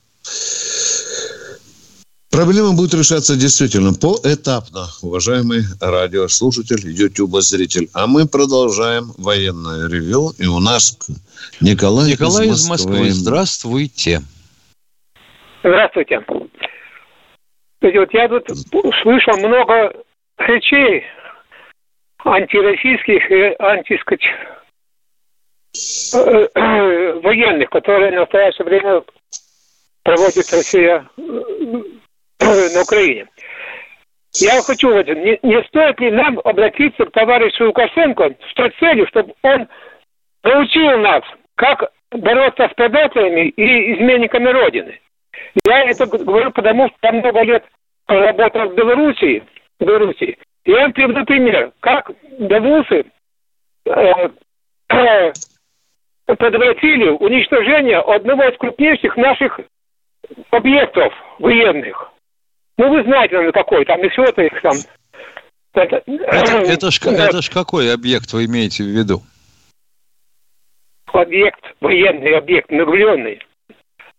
[2.32, 7.90] Проблема будет решаться действительно поэтапно, уважаемый радиослушатель, YouTube-зритель.
[7.94, 10.34] А мы продолжаем военное ревю.
[10.38, 11.00] И у нас
[11.62, 13.08] Николай, Николай из Москвы.
[13.08, 13.10] Из Москвы.
[13.12, 14.22] Здравствуйте.
[15.64, 16.24] Здравствуйте.
[17.82, 18.46] Вот я тут
[19.02, 19.94] слышал много
[20.38, 21.04] речей
[22.24, 23.56] антироссийских и э,
[26.14, 29.04] военных, которые в настоящее время
[30.04, 31.22] проводит Россия э,
[32.40, 33.28] на Украине.
[34.36, 39.34] Я хочу не, не стоит ли нам обратиться к товарищу Лукашенко с той целью, чтобы
[39.42, 39.68] он
[40.44, 41.24] научил нас,
[41.56, 45.00] как бороться с предателями и изменниками Родины.
[45.66, 47.64] Я это говорю, потому что я много лет
[48.08, 49.44] работал в Белоруссии,
[49.80, 50.38] в Белоруссии.
[50.66, 53.06] Я вам приведу пример, как белорусы
[53.86, 54.30] э,
[54.90, 55.34] э,
[56.36, 59.60] предотвратили уничтожение одного из крупнейших наших
[60.52, 62.12] объектов военных.
[62.78, 64.76] Ну, вы знаете, наверное, какой, там и все это их там...
[65.74, 69.22] Это, это, это, ж, это ж какой объект вы имеете в виду?
[71.14, 73.40] Объект, военный объект, наглядный.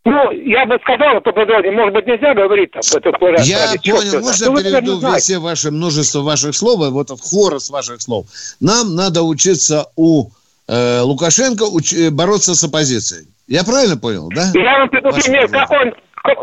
[0.05, 2.81] Ну, я бы сказал, по подробнее, может быть, нельзя говорить там.
[2.97, 3.09] Это
[3.43, 8.27] я понял, можно ну, переведу все ваши множество ваших слов, вот в хворост ваших слов.
[8.61, 10.31] Нам надо учиться у
[10.69, 13.29] э, Лукашенко уч- э, бороться с оппозицией.
[13.47, 14.51] Я правильно понял, да?
[14.55, 15.95] Я вам приведу пример, как он,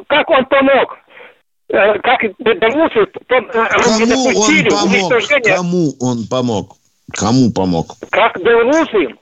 [0.08, 0.98] как он помог
[1.70, 2.34] э, как э,
[3.94, 5.08] Кому он помог?
[5.44, 6.78] Кому он помог?
[7.12, 7.96] Кому помог?
[8.10, 9.16] Как белорусы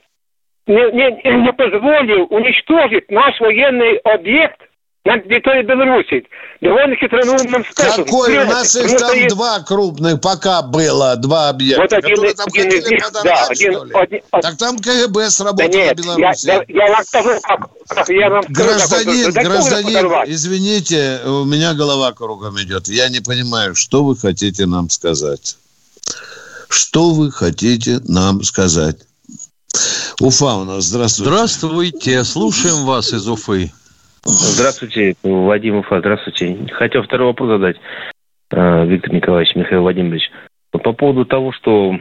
[0.66, 4.60] не, не, не позволил уничтожить наш военный объект
[5.04, 6.26] на территории Беларуси.
[6.62, 8.04] Довольно хитроумным способом.
[8.06, 8.38] Какой?
[8.38, 9.34] У нас их там есть...
[9.34, 11.82] два крупных пока было, два объекта.
[11.82, 15.96] Вот один, там один из них, да, один, один, Так там КГБ сработало да нет,
[15.98, 16.46] Беларуси.
[16.46, 21.74] Я, я, я вам скажу, как, как я вам Гражданин, скажу, гражданин, извините, у меня
[21.74, 22.88] голова кругом идет.
[22.88, 25.58] Я не понимаю, что вы хотите нам сказать.
[26.70, 28.96] Что вы хотите нам сказать?
[30.20, 31.30] Уфа у нас, здравствуйте.
[31.30, 33.70] Здравствуйте, слушаем вас из Уфы.
[34.24, 36.56] Здравствуйте, Вадим Уфа, здравствуйте.
[36.72, 37.76] Хотел второй вопрос задать,
[38.50, 40.30] э, Виктор Николаевич, Михаил Владимирович.
[40.70, 41.94] По поводу того, что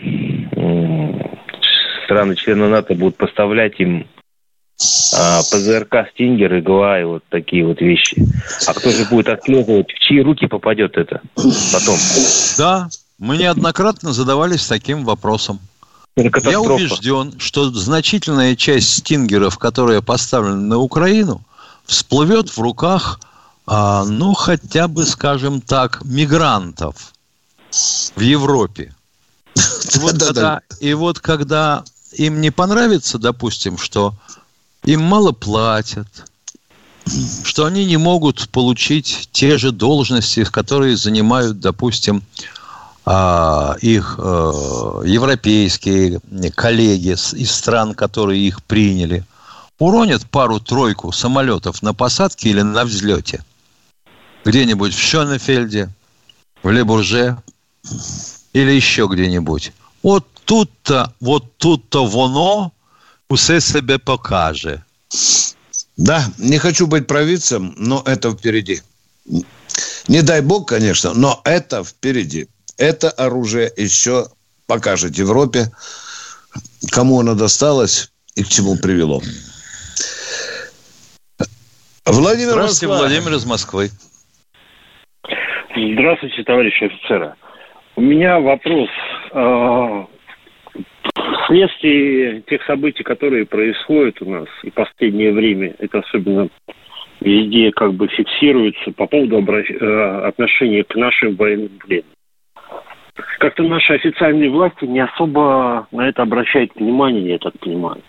[2.05, 4.07] страны-члены НАТО будут поставлять им
[5.15, 8.23] а, ПЗРК «Стингер», игла и вот такие вот вещи.
[8.67, 11.97] А кто же будет отслеживать, в чьи руки попадет это потом?
[12.57, 15.59] Да, мы неоднократно задавались таким вопросом.
[16.15, 21.41] Я убежден, что значительная часть «Стингеров», которая поставлена на Украину–
[21.85, 23.19] всплывет в руках,
[23.65, 27.13] а, ну, хотя бы, скажем так, мигрантов
[28.15, 28.93] в Европе.
[29.55, 34.13] И вот, когда, и вот когда им не понравится, допустим, что
[34.83, 36.07] им мало платят,
[37.43, 42.23] что они не могут получить те же должности, которые занимают, допустим,
[43.05, 46.21] а, их э, европейские
[46.55, 49.25] коллеги из стран, которые их приняли
[49.79, 53.43] уронят пару-тройку самолетов на посадке или на взлете,
[54.45, 55.89] где-нибудь в Шонефельде,
[56.61, 57.37] в Лебурже
[58.53, 59.73] или еще где-нибудь.
[60.01, 62.71] Вот тут-то, вот тут-то воно
[63.29, 64.81] усе себе покажет.
[65.97, 68.81] Да, не хочу быть провидцем, но это впереди.
[70.07, 72.47] Не дай бог, конечно, но это впереди.
[72.77, 74.27] Это оружие еще
[74.65, 75.71] покажет Европе,
[76.89, 79.21] кому оно досталось и к чему привело.
[82.05, 83.07] Владимир Здравствуйте, Москва.
[83.07, 83.87] Владимир из Москвы.
[85.75, 87.33] Здравствуйте, товарищи офицеры.
[87.95, 88.89] У меня вопрос.
[89.31, 90.05] А,
[91.45, 96.49] вследствие тех событий, которые происходят у нас и последнее время, это особенно
[97.21, 99.69] везде как бы фиксируется по поводу обращ...
[99.71, 102.11] Э, отношения к нашим военным пленным.
[103.39, 108.01] Как-то наши официальные власти не особо на это обращают внимание, я так понимаю.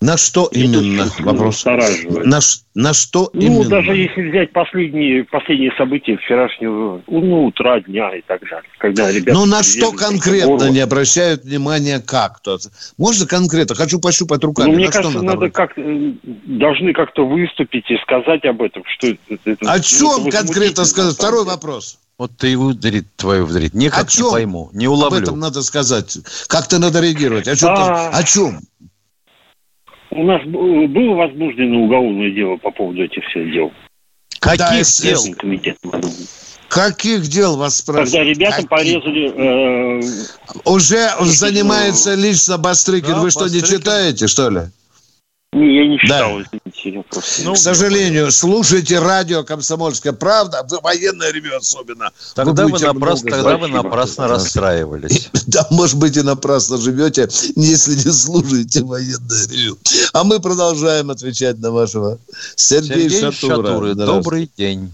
[0.00, 1.66] На что именно вопрос?
[1.66, 2.40] На,
[2.74, 3.64] на что ну, именно?
[3.64, 8.70] Ну, даже если взять последние, последние события вчерашнего ну, утра, дня и так далее.
[8.78, 12.56] Когда ребята ну, на что конкретно не обращают внимания как-то?
[12.96, 13.74] Можно конкретно?
[13.74, 14.68] Хочу пощупать руками.
[14.68, 18.82] Ну, мне на кажется, надо, надо как должны как-то выступить и сказать об этом.
[18.86, 21.14] Что это, это, О чем это конкретно сказать?
[21.14, 21.98] Второй вопрос.
[22.16, 23.74] Вот ты ударит твою ударит.
[23.74, 24.26] Никак о чем?
[24.26, 25.16] не пойму, не уловлю.
[25.18, 26.18] Об этом надо сказать.
[26.48, 27.48] Как-то надо реагировать.
[27.48, 27.68] О чем?
[27.70, 28.10] А...
[28.10, 28.60] О чем?
[30.10, 33.72] У нас было возбуждено уголовное дело по поводу этих всех дел.
[34.40, 35.22] Каких дел?
[35.36, 35.76] Комитет.
[36.68, 38.10] Каких дел вас спрашивают?
[38.12, 38.68] Когда ребята Каких?
[38.70, 39.98] порезали...
[39.98, 40.00] Э,
[40.64, 43.08] Уже занимается лично Бастрыкин.
[43.14, 43.66] Да, Вы что, Бастрыкин?
[43.66, 44.60] не читаете, что ли?
[45.52, 46.42] Не, я не читал, да.
[46.42, 47.04] извините.
[47.10, 47.44] Просто...
[47.44, 52.12] Ну, К сожалению, слушайте радио «Комсомольская правда», в военное время особенно.
[52.36, 55.28] Тогда вы, вы напрасно, тогда вы напрасно расстраивались.
[55.50, 57.22] Да, может быть, и напрасно живете,
[57.56, 59.76] если не слушаете военное ревю.
[60.12, 62.18] А мы продолжаем отвечать на вашего
[62.54, 63.66] Сергей, Сергей Шатура.
[63.66, 63.94] Шатуры.
[63.96, 64.92] Добрый день.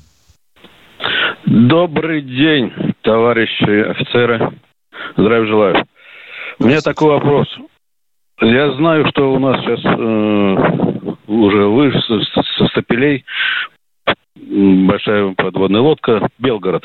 [1.44, 4.59] Добрый день, товарищи офицеры.
[5.18, 5.86] Здравия желаю.
[6.59, 7.46] У меня такой вопрос.
[8.41, 12.01] Я знаю, что у нас сейчас э, уже выше
[12.59, 13.24] со стапелей
[14.37, 16.84] большая подводная лодка «Белгород»,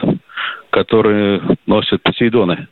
[0.69, 2.67] которая носит Посейдоны.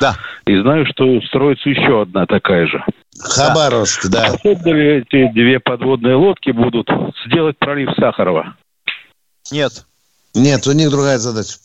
[0.00, 0.16] Да.
[0.46, 2.84] И знаю, что строится еще одна такая же.
[3.18, 4.28] Хабаровск, да.
[4.28, 6.88] Способны ли эти две подводные лодки будут
[7.26, 8.56] сделать пролив Сахарова?
[9.50, 9.86] Нет.
[10.34, 11.56] Нет, у них другая задача.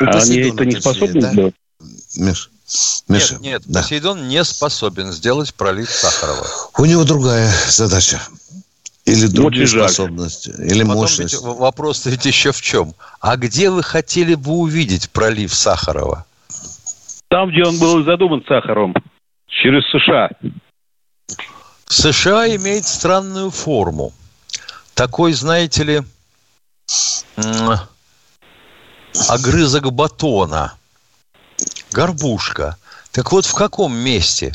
[0.00, 1.30] А они это не способны да?
[1.32, 1.54] сделать?
[2.16, 2.50] Миш.
[3.08, 3.82] Миша, нет, нет, да.
[3.82, 6.46] Посейдон не способен сделать пролив Сахарова.
[6.78, 8.20] У него другая задача.
[9.04, 10.66] Или другие Очень способности, жаль.
[10.66, 11.34] или Потом мощность.
[11.34, 12.94] Ведь вопрос ведь еще в чем?
[13.20, 16.24] А где вы хотели бы увидеть пролив Сахарова?
[17.28, 18.94] Там, где он был задуман Сахаровым,
[19.46, 20.30] через США.
[21.86, 24.14] США имеет странную форму.
[24.94, 26.02] Такой, знаете ли,
[29.28, 30.74] огрызок батона–
[31.94, 32.76] горбушка.
[33.12, 34.54] Так вот, в каком месте?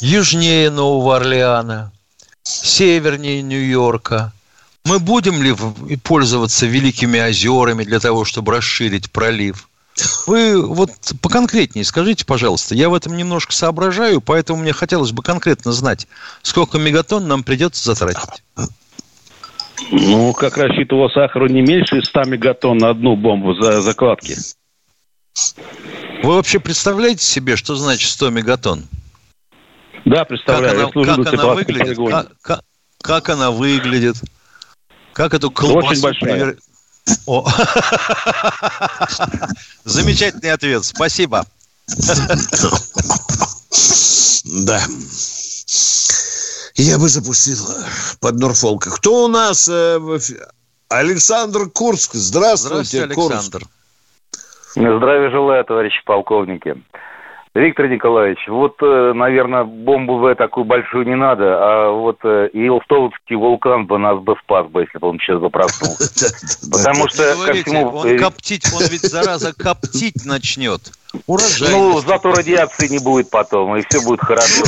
[0.00, 1.90] Южнее Нового Орлеана,
[2.44, 4.32] севернее Нью-Йорка.
[4.84, 5.54] Мы будем ли
[6.02, 9.68] пользоваться великими озерами для того, чтобы расширить пролив?
[10.26, 10.90] Вы вот
[11.20, 12.74] поконкретнее скажите, пожалуйста.
[12.74, 16.06] Я в этом немножко соображаю, поэтому мне хотелось бы конкретно знать,
[16.42, 18.42] сколько мегатонн нам придется затратить.
[19.90, 24.36] Ну, как рассчитывал сахару не меньше 100 мегатонн на одну бомбу за закладки.
[26.22, 28.86] Вы вообще представляете себе, что значит 100 мегатонн?
[30.04, 30.90] Да, представляю.
[30.90, 31.98] Как она, как она выглядит?
[32.10, 32.60] Как, как,
[33.00, 34.16] как она выглядит?
[35.12, 35.88] Как эту колбасу...
[35.88, 36.30] Очень большая.
[36.32, 36.58] Привер...
[37.26, 37.46] О.
[39.84, 40.84] Замечательный ответ.
[40.84, 41.44] Спасибо.
[44.44, 44.82] Да.
[46.76, 47.58] Я бы запустил
[48.20, 48.90] под Норфолка.
[48.90, 49.68] Кто у нас?
[49.68, 49.98] Э,
[50.88, 52.14] Александр Курск.
[52.14, 53.58] Здравствуйте, Здравствуйте Александр.
[53.60, 53.72] Курск.
[54.74, 56.76] Здравия желаю, товарищи полковники.
[57.54, 63.36] Виктор Николаевич, вот, э, наверное, бомбу в такую большую не надо, а вот э, Елстовский
[63.36, 66.34] вулкан бы нас бы спас бы, если бы он сейчас бы проснулся.
[66.72, 67.90] Потому что ко всему...
[67.90, 70.80] Он коптить, он ведь, зараза, коптить начнет.
[71.26, 71.72] Урожай.
[71.72, 74.64] Ну, зато радиации не будет потом, и все будет хорошо.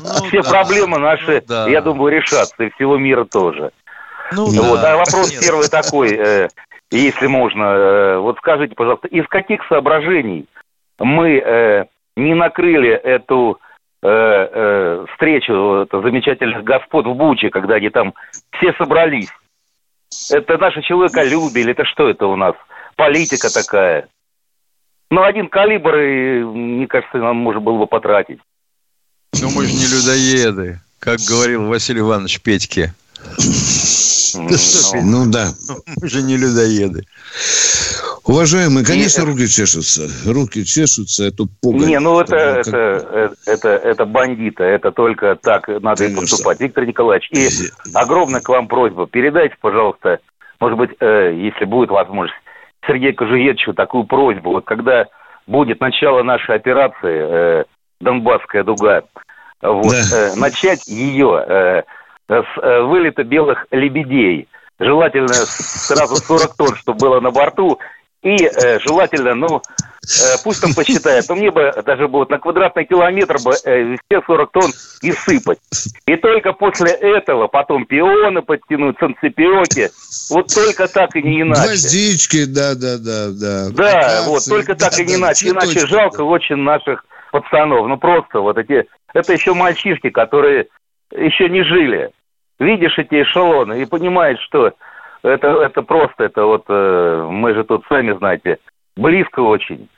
[0.00, 3.72] Ну все проблемы наши, ну я думаю, решатся, и всего мира тоже.
[4.30, 4.84] Ну, вот.
[4.84, 6.48] А вопрос первый такой, э,
[6.90, 8.18] если можно.
[8.20, 10.46] вот скажите, пожалуйста, из каких соображений
[10.98, 11.84] мы э,
[12.16, 13.58] не накрыли эту
[14.02, 18.14] э, э, встречу замечательных господ в Буче, когда они там
[18.52, 19.30] все собрались.
[20.30, 22.54] Это наше человеколюбие или это что это у нас?
[22.96, 24.08] Политика такая.
[25.10, 28.40] Ну, один калибр, и, мне кажется, нам можно было бы потратить.
[29.40, 32.92] Ну, мы же не людоеды, как говорил Василий Иванович Петьке.
[34.34, 35.48] Ну да.
[36.00, 37.04] Мы же не людоеды.
[38.24, 40.08] Уважаемые, конечно, руки чешутся.
[40.26, 41.88] Руки чешутся, это пугать.
[41.88, 46.60] Не, ну это, это, это, это, это бандиты, это только так надо и поступать.
[46.60, 47.48] Виктор Николаевич, и
[47.94, 50.18] огромная к вам просьба, передайте, пожалуйста,
[50.60, 52.36] может быть, э, если будет возможность,
[52.86, 54.52] Сергею Кожуевичу такую просьбу.
[54.52, 55.06] Вот когда
[55.46, 57.64] будет начало нашей операции э,
[58.00, 59.02] «Донбасская дуга»,
[59.62, 60.16] вот, да.
[60.16, 61.82] э, начать ее э,
[62.28, 64.48] с э, вылета белых лебедей.
[64.78, 67.78] Желательно сразу 40 тонн, чтобы было на борту,
[68.22, 72.84] и э, желательно, ну, э, пусть там посчитает, но мне бы даже будет на квадратный
[72.84, 74.72] километр бы э, все 40 тонн
[75.02, 75.58] и сыпать.
[76.06, 79.90] И только после этого потом пионы подтянуть, санцепиоки.
[80.30, 81.62] Вот только так и не иначе.
[81.62, 83.30] Гвоздички, да-да-да.
[83.30, 85.50] Да, да вот только да, так и не да, иначе.
[85.50, 87.86] Иначе жалко очень наших пацанов.
[87.86, 88.86] Ну просто вот эти...
[89.14, 90.66] Это еще мальчишки, которые
[91.12, 92.10] еще не жили.
[92.58, 94.72] Видишь эти эшелоны и понимаешь, что
[95.22, 98.58] это, это просто, это вот э, мы же тут сами знаете,
[98.96, 99.88] близко очень.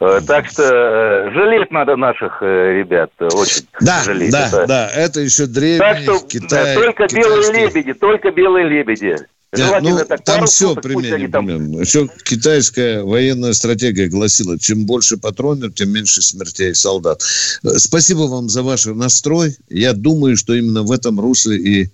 [0.00, 4.32] Э, так что э, жалеть надо наших ребят, очень да, жалеть.
[4.32, 4.66] Да, это...
[4.66, 5.46] да, это еще
[5.78, 7.28] Так что Китай, только китайский.
[7.28, 9.16] белые лебеди, только белые лебеди.
[9.50, 11.46] Да, ну, так там все примерно, там...
[11.46, 11.80] примерно.
[11.80, 17.22] Еще китайская военная стратегия гласила, чем больше патронов, тем меньше смертей солдат.
[17.78, 19.56] Спасибо вам за ваш настрой.
[19.70, 21.90] Я думаю, что именно в этом русле и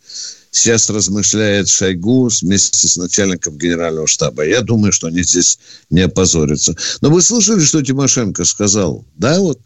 [0.50, 4.44] сейчас размышляет Шойгу вместе с начальником генерального штаба.
[4.44, 5.58] Я думаю, что они здесь
[5.90, 6.76] не опозорятся.
[7.02, 9.04] Но вы слышали, что Тимошенко сказал?
[9.16, 9.60] Да, вот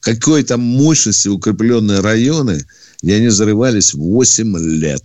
[0.00, 2.64] какой там мощности укрепленные районы,
[3.02, 5.04] где они взрывались 8 лет.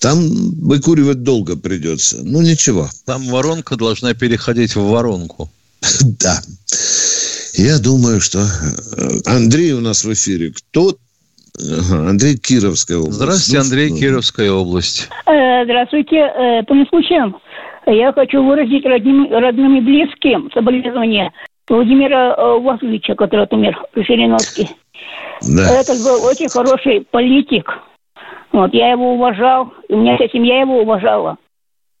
[0.00, 0.18] Там
[0.62, 2.18] выкуривать долго придется.
[2.22, 2.88] Ну, ничего.
[3.06, 5.50] Там воронка должна переходить в воронку.
[6.20, 6.40] Да.
[7.54, 8.42] Я думаю, что э,
[9.24, 10.52] Андрей у нас в эфире.
[10.52, 10.94] Кто
[11.90, 13.16] Андрей Кировская область.
[13.16, 15.08] Здравствуйте, Андрей, ну, Кировская область.
[15.26, 16.16] Э, здравствуйте.
[16.16, 17.36] Э, по случаям
[17.86, 21.32] я хочу выразить родным, родным и близким соболезнования
[21.68, 24.68] Владимира Васильевича, который умер в Жириновске.
[25.42, 25.80] Да.
[25.80, 27.70] Это был очень хороший политик.
[28.52, 31.36] Вот, я его уважал, и у меня вся семья его уважала.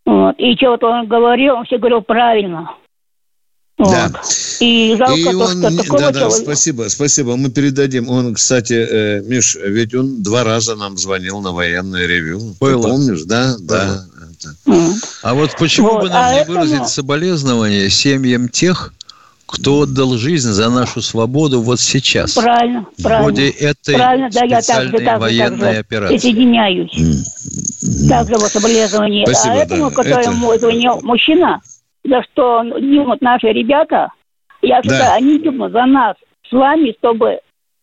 [0.04, 2.70] Вот, и вот он говорил, он все говорил правильно.
[3.78, 4.10] Да.
[4.60, 6.44] И жалко и он, то, что такого да, да, человека...
[6.44, 7.36] спасибо, спасибо.
[7.36, 8.08] Мы передадим.
[8.08, 12.40] Он, кстати, э, Миш, ведь он два раза нам звонил на военное ревю.
[12.58, 12.82] Было.
[12.82, 13.54] Ты помнишь, да?
[13.60, 14.06] Да.
[14.64, 14.94] да.
[15.22, 16.60] А вот почему вот, бы нам а не этому...
[16.60, 18.94] выразить соболезнования семьям тех,
[19.46, 22.34] кто отдал жизнь за нашу свободу вот сейчас.
[22.34, 23.22] Правильно, правильно.
[23.22, 26.14] В ходе этой правильно, да, я так же, так военной так же операции.
[26.14, 26.98] Присоединяюсь.
[26.98, 28.08] Mm.
[28.08, 29.24] Также вот соболезнования.
[29.24, 29.96] Спасибо, а этому, да.
[29.96, 30.68] которому это...
[30.68, 31.60] этого мужчина,
[32.04, 34.08] за что гибнут наши ребята,
[34.62, 35.14] я считаю, да.
[35.14, 36.16] они гибнут за нас
[36.48, 37.38] с вами, чтобы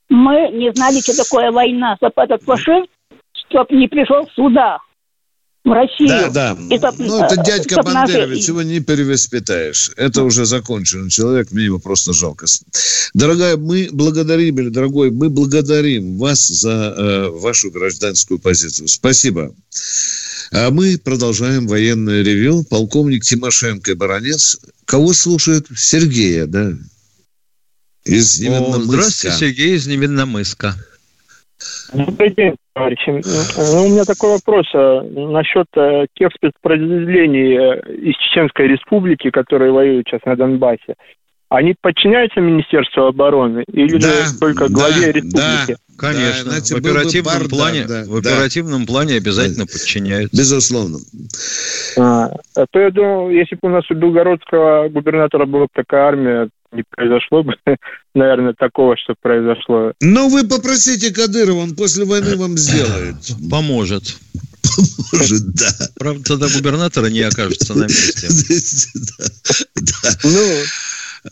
[0.10, 2.90] мы не знали, что такое война, чтобы этот фашист,
[3.50, 4.80] чтобы не пришел сюда,
[5.66, 6.10] Россию.
[6.10, 6.58] Да, да.
[6.70, 8.52] И чтоб, ну, это дядька Бандерович, наши...
[8.52, 9.92] его не перевоспитаешь.
[9.96, 12.46] Это уже законченный человек, мне его просто жалко.
[13.14, 18.88] Дорогая, мы благодарим, или дорогой, мы благодарим вас за э, вашу гражданскую позицию.
[18.90, 19.56] Спасибо.
[20.52, 22.64] А мы продолжаем военное ревю.
[22.64, 24.60] Полковник Тимошенко и Баранец.
[24.86, 25.68] Кого слушают?
[25.76, 26.74] Сергея, да?
[28.04, 28.80] Из Невинномыска.
[28.80, 30.76] О, здравствуйте, Сергей из Невинномыска.
[31.94, 33.22] Добрый день, товарищи.
[33.74, 39.72] Ну, у меня такой вопрос э, насчет э, тех спецподразделений э, из Чеченской Республики, которые
[39.72, 40.96] воюют сейчас на Донбассе.
[41.50, 45.34] Они подчиняются Министерству обороны или да, только главе да, республики?
[45.68, 46.46] Да, конечно.
[46.46, 48.88] Да, знаете, в оперативном, бардак, плане, да, в оперативном да.
[48.92, 50.36] плане обязательно подчиняются.
[50.36, 50.98] Безусловно.
[52.00, 56.50] А, а то я думал, если бы у нас у белгородского губернатора была такая армия,
[56.74, 57.54] не произошло бы,
[58.16, 59.94] наверное, такого, что произошло.
[60.02, 63.18] Ну, вы попросите Кадырова, он после войны вам сделает.
[63.50, 64.18] Поможет.
[65.12, 65.70] Поможет, да.
[65.98, 68.28] Правда, тогда губернатора не окажется на месте.
[70.24, 70.40] Ну,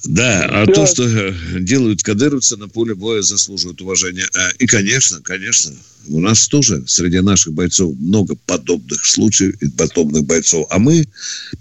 [0.06, 4.26] да, а то, что э, делают кадыровцы на поле боя, заслуживают уважения.
[4.34, 5.74] А, и, конечно, конечно,
[6.08, 10.66] у нас тоже среди наших бойцов много подобных случаев и подобных бойцов.
[10.70, 11.06] А мы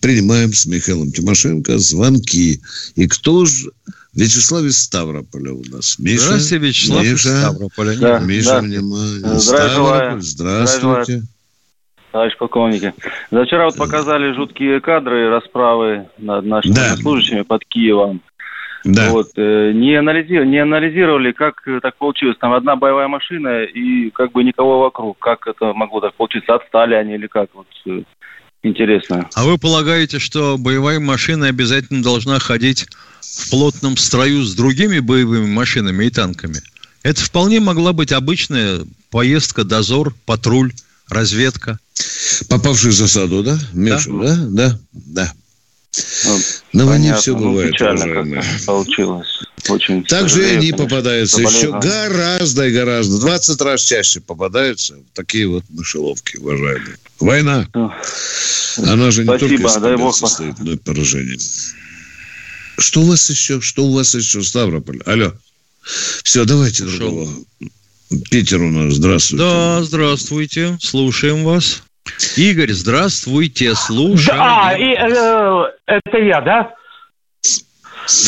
[0.00, 2.60] принимаем с Михаилом Тимошенко звонки.
[2.94, 3.72] И кто же...
[4.12, 5.96] Вячеслав из Ставрополя у нас.
[5.98, 7.96] Миша, Здравствуйте, Вячеслав Миша, из Ставрополя.
[7.96, 8.60] Да, Миша, да.
[8.60, 9.38] внимание.
[9.38, 10.20] Здравствуйте.
[10.20, 11.22] Здравствуйте.
[12.12, 12.92] Товарищ полковники.
[13.30, 16.96] За вчера вот показали жуткие кадры расправы над нашими да.
[16.96, 18.20] служащими под Киевом.
[18.84, 19.10] Да.
[19.10, 22.36] Вот, э, не, анализировали, не анализировали, как так получилось.
[22.40, 25.18] Там одна боевая машина и как бы никого вокруг.
[25.18, 26.54] Как это могло так получиться?
[26.54, 27.50] Отстали они или как?
[27.52, 28.02] Вот, э,
[28.62, 29.28] интересно.
[29.34, 32.86] А вы полагаете, что боевая машина обязательно должна ходить
[33.20, 36.56] в плотном строю с другими боевыми машинами и танками?
[37.02, 38.80] Это вполне могла быть обычная
[39.10, 40.72] поездка, дозор, патруль,
[41.10, 41.78] разведка.
[42.48, 44.10] Попавший в засаду, да, Миша?
[44.10, 44.78] Да, да, да.
[44.92, 45.32] да.
[46.24, 46.38] Ну,
[46.72, 48.44] На войне все ну, бывает, уважаемые.
[48.64, 49.40] получилось.
[49.68, 53.18] Очень Также и они попадаются еще гораздо и гораздо.
[53.18, 56.96] 20 раз чаще попадаются такие вот мышеловки, уважаемые.
[57.18, 57.68] Война.
[57.74, 57.92] Ну,
[58.78, 60.16] Она же не Спасибо, только дай Бог.
[60.16, 61.38] состоит, но и поражение.
[62.78, 63.60] Что у вас еще?
[63.60, 65.02] Что у вас еще, Ставрополь?
[65.04, 65.34] Алло.
[66.22, 67.30] Все, давайте другого.
[68.10, 69.44] Питер у нас, здравствуйте.
[69.44, 70.76] Да, здравствуйте.
[70.80, 71.84] Слушаем вас.
[72.36, 74.36] Игорь, здравствуйте, слушаю.
[74.36, 76.74] Да, и, э, это я, да?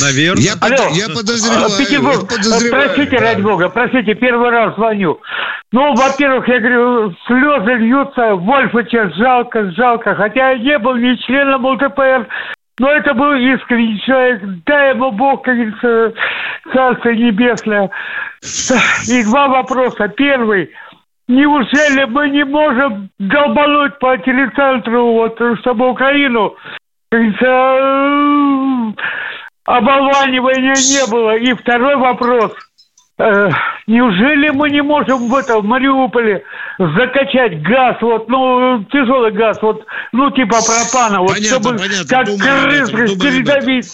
[0.00, 0.42] Наверное.
[0.42, 1.70] Я, Алло, я подозреваю.
[1.76, 2.84] Петербург, я подозреваю.
[2.86, 3.22] Простите, да.
[3.24, 5.20] ради бога, простите, первый раз звоню.
[5.72, 10.14] Ну, во-первых, я говорю, слезы льются, Вольфовича жалко, жалко.
[10.14, 12.28] Хотя я не был ни членом ЛТПР,
[12.78, 14.42] но это был искренний человек.
[14.64, 16.12] Дай ему Бог, как говорится,
[16.72, 17.90] Царство Небесное.
[19.08, 20.08] И два вопроса.
[20.08, 20.70] Первый–
[21.28, 26.56] Неужели мы не можем долбануть по телецентру, вот, чтобы Украину,
[27.10, 28.94] говорится,
[29.64, 31.36] оболванивания не было?
[31.36, 32.52] И второй вопрос.
[33.18, 33.48] Э,
[33.86, 36.44] неужели мы не можем в этом в Мариуполе
[36.78, 42.26] закачать газ, вот, ну, тяжелый газ, вот, ну, типа пропана, вот, понятно, чтобы понятно, как
[42.26, 43.86] крысы передавить?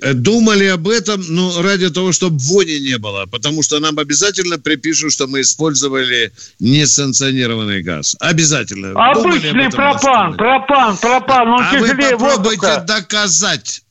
[0.00, 4.58] Э, думали об этом, ну, ради того, чтобы вони не было, потому что нам обязательно
[4.58, 8.16] припишут, что мы использовали несанкционированный газ.
[8.20, 8.92] Обязательно.
[8.92, 12.84] Обычный пропан, пропан, пропан, он а тяжелее вы попробуйте воздуха.
[12.86, 13.82] доказать,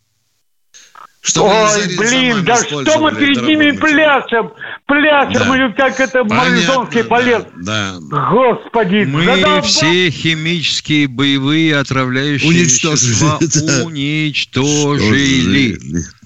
[1.24, 4.52] что Ой, блин, да что мы перед ними пляшем?
[4.86, 5.56] Пляшем да.
[5.56, 7.48] или как это Маризонский полет?
[7.56, 8.30] Да, да.
[8.30, 9.06] Господи.
[9.06, 15.80] Мы да, все химические боевые отравляющие уничтожили, вещества уничтожили.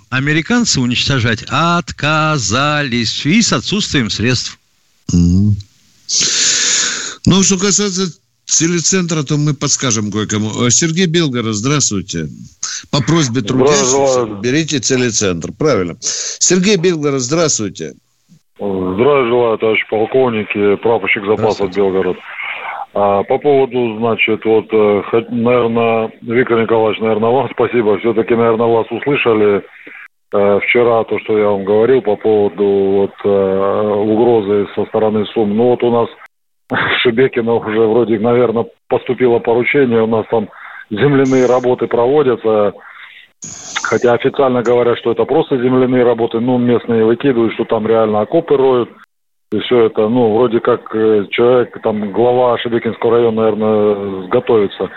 [0.09, 4.57] Американцы уничтожать отказались и с отсутствием средств.
[5.13, 5.53] Mm-hmm.
[7.27, 8.11] Ну, что касается
[8.47, 10.49] телецентра, то мы подскажем кое-кому.
[10.65, 12.27] Э, Сергей Белгород, здравствуйте.
[12.91, 15.49] По просьбе трудящихся берите телецентр.
[15.51, 15.95] Правильно.
[15.99, 17.93] Сергей Белгород, здравствуйте.
[18.57, 22.17] Здравия желаю, товарищ полковники, прапорщик запасов Белгород.
[22.93, 27.99] А, по поводу, значит, вот, э, наверное, Виктор Николаевич, наверное, вам спасибо.
[27.99, 29.61] Все-таки, наверное, вас услышали
[30.33, 35.55] э, вчера то, что я вам говорил по поводу вот, угрозы со стороны СУМ.
[35.55, 36.09] Ну вот у нас
[37.01, 40.49] Шебекина уже вроде, наверное, поступило поручение, у нас там
[40.89, 42.73] земляные работы проводятся,
[43.83, 48.57] хотя официально говорят, что это просто земляные работы, ну, местные выкидывают, что там реально окопы
[48.57, 48.89] роют,
[49.51, 54.89] и все это, ну, вроде как э, человек, там, глава Шебекинского района, наверное, готовится.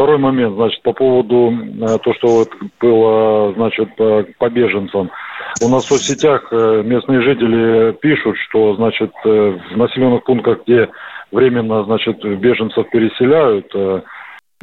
[0.00, 2.48] Второй момент, значит, по поводу э, то, что вот
[2.80, 5.10] было, значит, по, по беженцам.
[5.62, 10.88] У нас в соцсетях э, местные жители пишут, что, значит, э, в населенных пунктах, где
[11.30, 14.00] временно, значит, беженцев переселяют, э,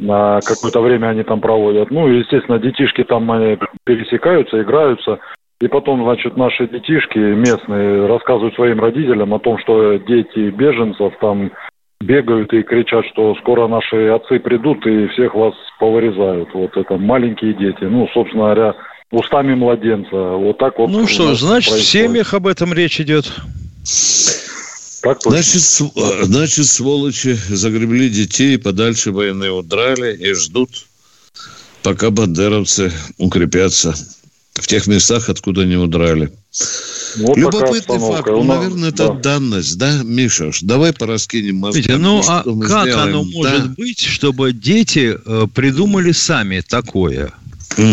[0.00, 1.92] на какое-то время они там проводят.
[1.92, 5.20] Ну, естественно, детишки там они пересекаются, играются.
[5.60, 11.52] И потом, значит, наши детишки местные рассказывают своим родителям о том, что дети беженцев там
[12.00, 16.48] бегают и кричат, что скоро наши отцы придут и всех вас повырезают.
[16.54, 17.84] Вот это маленькие дети.
[17.84, 18.74] Ну, собственно говоря,
[19.10, 20.16] устами младенца.
[20.16, 20.90] Вот так вот.
[20.90, 21.86] Ну что, значит, происходит.
[21.86, 23.26] в семьях об этом речь идет.
[25.02, 25.62] Так значит,
[26.24, 30.70] значит, сволочи загребли детей, подальше войны удрали и ждут,
[31.84, 33.94] пока бандеровцы укрепятся
[34.60, 36.32] в тех местах, откуда они удрали.
[37.16, 38.28] Вот Любопытный факт.
[38.28, 39.14] Ну, наверное, это да.
[39.14, 40.50] данность, да, Миша?
[40.62, 41.80] Давай пораскинем мозги.
[41.80, 42.98] Видите, ну, а как сделаем?
[42.98, 43.74] оно может да?
[43.76, 47.32] быть, чтобы дети э, придумали сами такое?
[47.76, 47.84] Угу.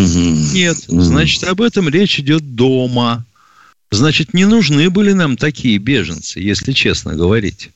[0.52, 0.84] Нет.
[0.88, 1.00] Угу.
[1.00, 3.24] Значит, об этом речь идет дома.
[3.90, 7.70] Значит, не нужны были нам такие беженцы, если честно говорить.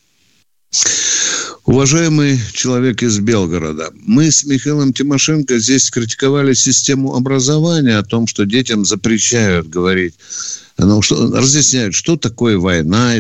[1.71, 8.45] Уважаемый человек из Белгорода, мы с Михаилом Тимошенко здесь критиковали систему образования о том, что
[8.45, 10.17] детям запрещают говорить
[10.85, 13.15] ну, что, разъясняют, что такое война.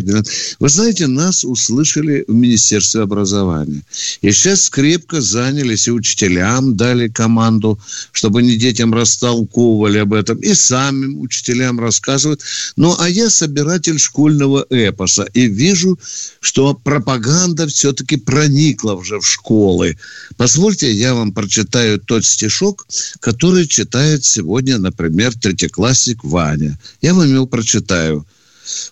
[0.59, 3.83] Вы знаете, нас услышали в Министерстве образования.
[4.23, 7.79] И сейчас крепко занялись, и учителям дали команду,
[8.13, 12.41] чтобы не детям растолковывали об этом, и самим учителям рассказывают.
[12.77, 15.99] Ну, а я собиратель школьного эпоса, и вижу,
[16.41, 19.97] что пропаганда все-таки проникла уже в школы.
[20.37, 22.87] Позвольте, я вам прочитаю тот стишок,
[23.21, 26.79] который читает сегодня, например, третьеклассник Ваня.
[27.03, 28.25] Я вам его прочитаю.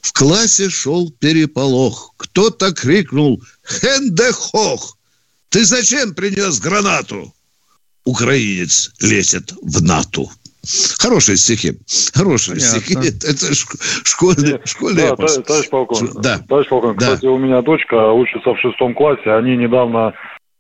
[0.00, 2.14] В классе шел переполох.
[2.16, 4.96] Кто-то крикнул «Хендехох!
[5.50, 7.32] Ты зачем принес гранату?»
[8.04, 10.26] Украинец лезет в НАТО.
[10.98, 11.78] Хорошие стихи.
[12.14, 12.80] Хорошие Понятно.
[12.80, 12.94] стихи.
[13.30, 13.54] Это
[14.04, 16.14] школьные, школьные да, товарищ полковник.
[16.14, 16.38] Да.
[16.48, 17.06] Товарищ полковник, да.
[17.06, 19.30] кстати, у меня дочка учится в шестом классе.
[19.30, 20.14] Они недавно,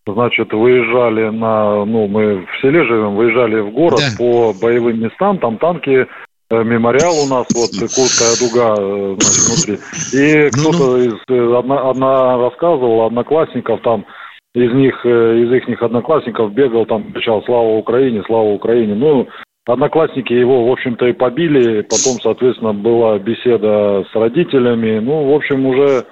[0.06, 1.84] значит, выезжали на...
[1.84, 4.16] Ну, мы в селе живем, выезжали в город да.
[4.16, 5.38] по боевым местам.
[5.38, 9.78] Там танки Э, мемориал у нас, вот, Курская дуга, э, значит, внутри.
[10.14, 10.96] И ну, кто-то ну.
[10.98, 14.06] из, э, одна, одна рассказывала, одноклассников там,
[14.54, 18.22] из них, из их одноклассников бегал, там, кричал «Слава Украине!
[18.26, 18.94] Слава Украине!».
[18.94, 19.28] Ну,
[19.66, 21.82] одноклассники его, в общем-то, и побили.
[21.82, 24.98] Потом, соответственно, была беседа с родителями.
[25.00, 26.06] Ну, в общем, уже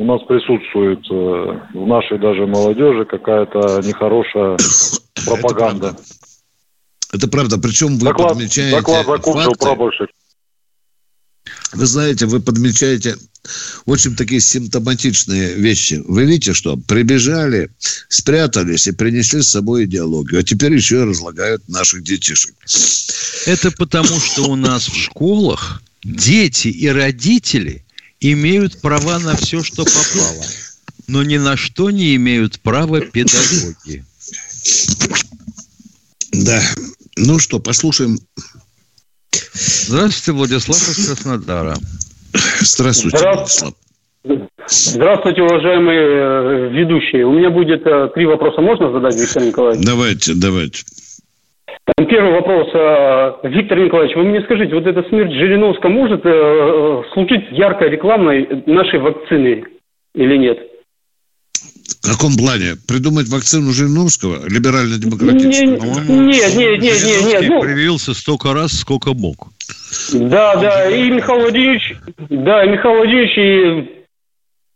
[0.00, 4.56] у нас присутствует в нашей даже молодежи какая-то нехорошая
[5.24, 5.88] пропаганда.
[5.88, 6.17] Это правда.
[7.10, 10.06] Причем вы доклад, подмечаете доклад факты.
[11.72, 13.16] Вы знаете, вы подмечаете
[13.86, 16.02] очень такие симптоматичные вещи.
[16.06, 17.70] Вы видите, что прибежали,
[18.08, 22.54] спрятались и принесли с собой идеологию, а теперь еще и разлагают наших детишек.
[23.46, 27.84] Это потому, что у нас в школах дети и родители
[28.20, 30.44] имеют права на все, что попало,
[31.06, 34.04] но ни на что не имеют права педагоги.
[36.32, 36.62] Да,
[37.26, 38.18] ну что, послушаем.
[39.52, 41.74] Здравствуйте, Владислав из Краснодара.
[42.60, 43.74] Здравствуйте, Владислав.
[44.66, 47.24] Здравствуйте, уважаемые э, ведущие.
[47.24, 48.60] У меня будет э, три вопроса.
[48.60, 49.86] Можно задать, Виктор Николаевич?
[49.86, 50.84] Давайте, давайте.
[51.96, 52.68] Первый вопрос.
[52.74, 56.22] Э, Виктор Николаевич, вы мне скажите, вот эта смерть Жириновского может
[57.14, 59.64] служить яркой рекламой нашей вакцины
[60.14, 60.58] или нет?
[62.02, 62.76] В каком плане?
[62.86, 65.78] Придумать вакцину Жириновского, либерально-демократическую?
[66.26, 67.48] Нет, нет, нет, нет, нет.
[67.48, 67.60] Ну...
[67.60, 69.48] Привился столько раз, сколько мог.
[70.12, 71.96] Да, да, и Михаил Владимирович,
[72.28, 74.04] да, Михаил Владимирович и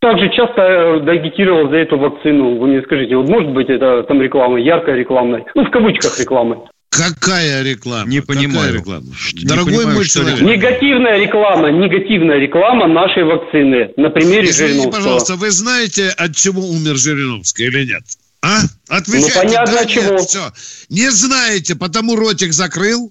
[0.00, 2.58] также часто агитировал за эту вакцину.
[2.58, 6.68] Вы мне скажите, вот может быть это там реклама, яркая реклама, ну в кавычках реклама.
[6.92, 8.06] Какая реклама?
[8.06, 8.66] Не понимаю.
[8.66, 9.14] Какая реклама?
[9.16, 10.40] Что, Дорогой понимаю, мой человек.
[10.42, 13.92] Негативная реклама, негативная реклама нашей вакцины.
[13.96, 14.92] На примере Извините, Жириновского.
[14.92, 18.02] пожалуйста, вы знаете, от чего умер Жириновский или нет?
[18.42, 18.60] А?
[18.88, 19.32] Отвечайте.
[19.34, 20.12] Ну, понятно, да, от чего.
[20.12, 20.52] Нет, все.
[20.90, 23.10] Не знаете, потому ротик закрыл.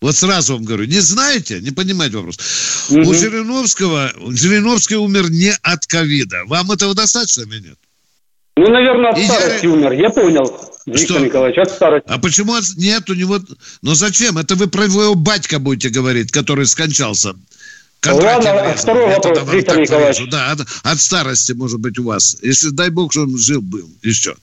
[0.00, 2.38] Вот сразу вам говорю, не знаете, не понимаете вопрос.
[2.90, 3.10] Угу.
[3.10, 6.44] У Жириновского, Жириновский умер не от ковида.
[6.46, 7.78] Вам этого достаточно или нет?
[8.60, 9.72] Ну, наверное, от и старости я...
[9.72, 10.44] умер, я понял.
[10.84, 11.18] Виктор Что?
[11.24, 12.06] Николаевич, от старости.
[12.10, 13.38] А почему нет у него...
[13.80, 14.36] Ну зачем?
[14.36, 17.36] Это вы про его батька будете говорить, который скончался.
[18.06, 20.30] Ладно, второй вопрос, Виктор Николаевич.
[20.30, 22.36] Да, от, от старости, может быть, у вас.
[22.42, 23.88] Если, дай бог, что он жил-был.
[24.02, 24.34] Еще.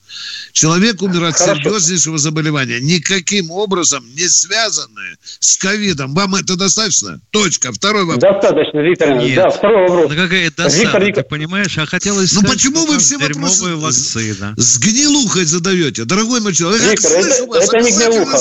[0.52, 1.62] Человек умер от Хорошо.
[1.62, 6.14] серьезнейшего заболевания, никаким образом не связанное с ковидом.
[6.14, 7.20] Вам это достаточно?
[7.32, 7.72] Точка.
[7.72, 8.22] Второй вопрос.
[8.22, 9.36] Достаточно, Виктор Николаевич.
[9.36, 10.10] Да, второй вопрос.
[10.10, 11.16] Да какая досада, Виктор Ник...
[11.16, 11.78] ты понимаешь?
[11.78, 14.54] А хотелось Ну почему вы все вопросы вакцина.
[14.56, 16.06] с гнилухой задаете?
[16.06, 18.38] Дорогой мой человек, Виктор, это, вас, это не гнилуха.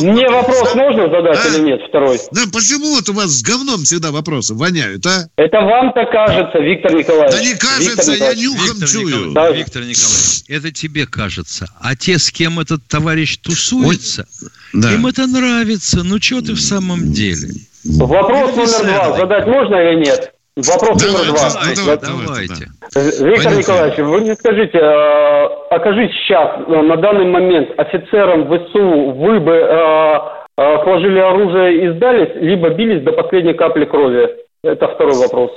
[0.00, 1.48] Мне вопрос можно задать а?
[1.48, 2.20] или нет, второй?
[2.32, 4.51] Да почему вот у вас с говном всегда вопросы?
[4.52, 5.28] Кажется, воняют, а?
[5.36, 7.34] Это вам-то кажется, Виктор Николаевич.
[7.34, 9.06] Да не кажется, я нюхом Виктор чую.
[9.06, 9.50] Николаевич, да.
[9.50, 11.66] Виктор Николаевич, это тебе кажется.
[11.80, 14.26] А те, с кем этот товарищ тусуется,
[14.74, 14.92] Ой, да.
[14.92, 16.02] им это нравится.
[16.04, 17.48] Ну, что ты в самом деле?
[17.84, 19.18] Вопрос номер два.
[19.18, 20.32] Задать можно или нет?
[20.54, 21.48] Вопрос давайте, номер два.
[21.74, 22.64] Давайте, давайте.
[23.24, 23.58] Виктор Понятно.
[23.58, 30.42] Николаевич, вы мне скажите, а, окажись сейчас, на данный момент, офицером ВСУ, вы бы а,
[30.58, 34.28] а, сложили оружие и сдались, либо бились до последней капли крови?
[34.62, 35.50] Это второй вопрос.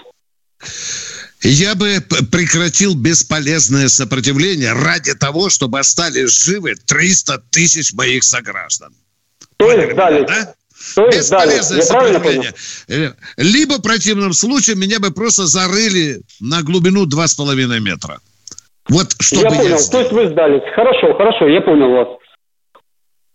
[1.41, 1.97] Я бы
[2.31, 8.93] прекратил бесполезное сопротивление ради того, чтобы остались живы 300 тысяч моих сограждан.
[9.57, 10.55] То есть дали, да?
[10.95, 12.51] То есть Бесполезное сопротивление.
[12.89, 18.19] Э, либо в противном случае меня бы просто зарыли на глубину 2,5 метра.
[18.89, 19.77] Вот что я бы понял.
[19.77, 20.61] Я То есть вы сдались.
[20.75, 22.07] Хорошо, хорошо, я понял вас.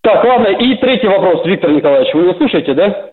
[0.02, 2.14] Так, ладно, и третий вопрос, Виктор Николаевич.
[2.14, 3.09] Вы меня слушаете, да?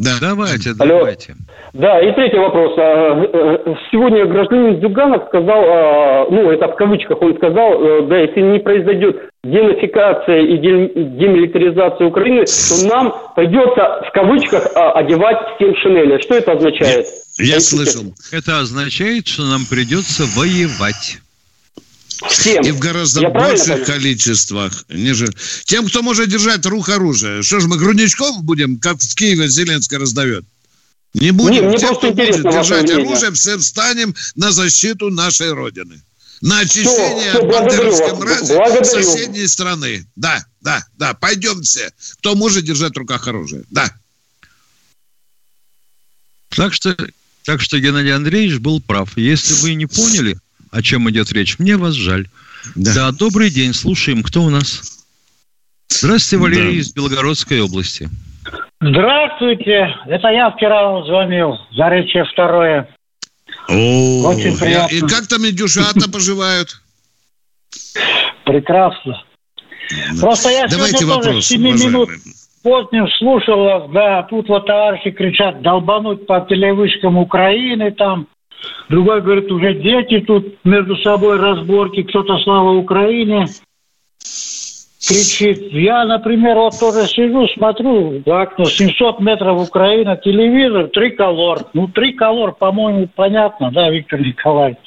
[0.00, 1.00] Да, давайте, Алло.
[1.00, 1.36] давайте.
[1.74, 2.72] Да, и третий вопрос.
[2.78, 8.16] А, э, сегодня гражданин Зюганов сказал, а, ну, это в кавычках он сказал, э, да,
[8.16, 15.76] если не произойдет денацификация и демилитаризация Украины, то нам придется в кавычках а, одевать всем
[15.76, 16.18] шинели.
[16.22, 17.06] Что это означает?
[17.38, 18.04] Я, я слышал.
[18.32, 21.18] Это означает, что нам придется воевать.
[22.28, 22.64] Всем.
[22.64, 24.84] И в гораздо Я больших количествах.
[24.88, 25.32] Ниже.
[25.64, 27.42] Тем, кто может держать рук оружие.
[27.42, 30.44] Что ж, мы грудничков будем, как в Киеве Зеленский раздает?
[31.14, 31.70] Не будем.
[31.70, 36.02] Не, Тем, кто будет держать оружие, все встанем на защиту нашей Родины.
[36.40, 40.06] На очищение все, от бандеровской мрази соседней страны.
[40.16, 41.14] Да, да, да.
[41.14, 41.90] Пойдем все.
[42.18, 43.64] Кто может держать в руках оружие.
[43.70, 43.92] Да.
[46.48, 46.96] Так что,
[47.44, 49.16] так что Геннадий Андреевич был прав.
[49.16, 50.38] Если вы не поняли,
[50.70, 51.58] о чем идет речь.
[51.58, 52.26] Мне вас жаль.
[52.74, 54.22] Да, да добрый день, слушаем.
[54.22, 55.04] Кто у нас?
[55.88, 56.80] Здравствуйте, Валерий да.
[56.80, 58.08] из Белгородской области.
[58.80, 59.88] Здравствуйте.
[60.06, 61.56] Это я вчера вам звонил.
[61.72, 62.88] Заречье второе.
[63.68, 64.94] О, Очень приятно.
[64.94, 66.80] И как там индюшата поживают?
[68.44, 69.22] Прекрасно.
[70.20, 72.10] Просто я Давайте сегодня вопрос, тоже 7 минут
[72.62, 78.26] поздним слушал вас, да, тут вот товарищи кричат, долбануть по телевышкам Украины там,
[78.88, 83.46] Другой говорит, уже дети тут между собой разборки, кто-то слава Украине
[85.10, 85.72] кричит.
[85.72, 91.58] Я, например, вот тоже сижу, смотрю в окно, 700 метров Украина, телевизор, триколор.
[91.72, 94.78] Ну, триколор, по-моему, понятно, да, Виктор Николаевич?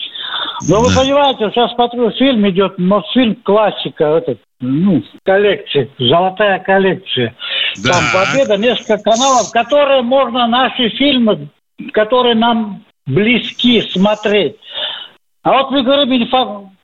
[0.68, 7.36] Но вы понимаете, сейчас смотрю, фильм идет, но фильм классика, этот, ну, коллекция, золотая коллекция.
[7.84, 7.92] Да.
[7.92, 11.50] Там победа, несколько каналов, которые можно наши фильмы,
[11.92, 14.58] которые нам близки смотреть.
[15.44, 16.30] А вот вы говорите,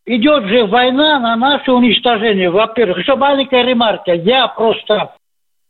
[0.05, 2.49] идет же война на наше уничтожение.
[2.49, 4.13] Во-первых, еще маленькая ремарка.
[4.13, 5.15] Я просто,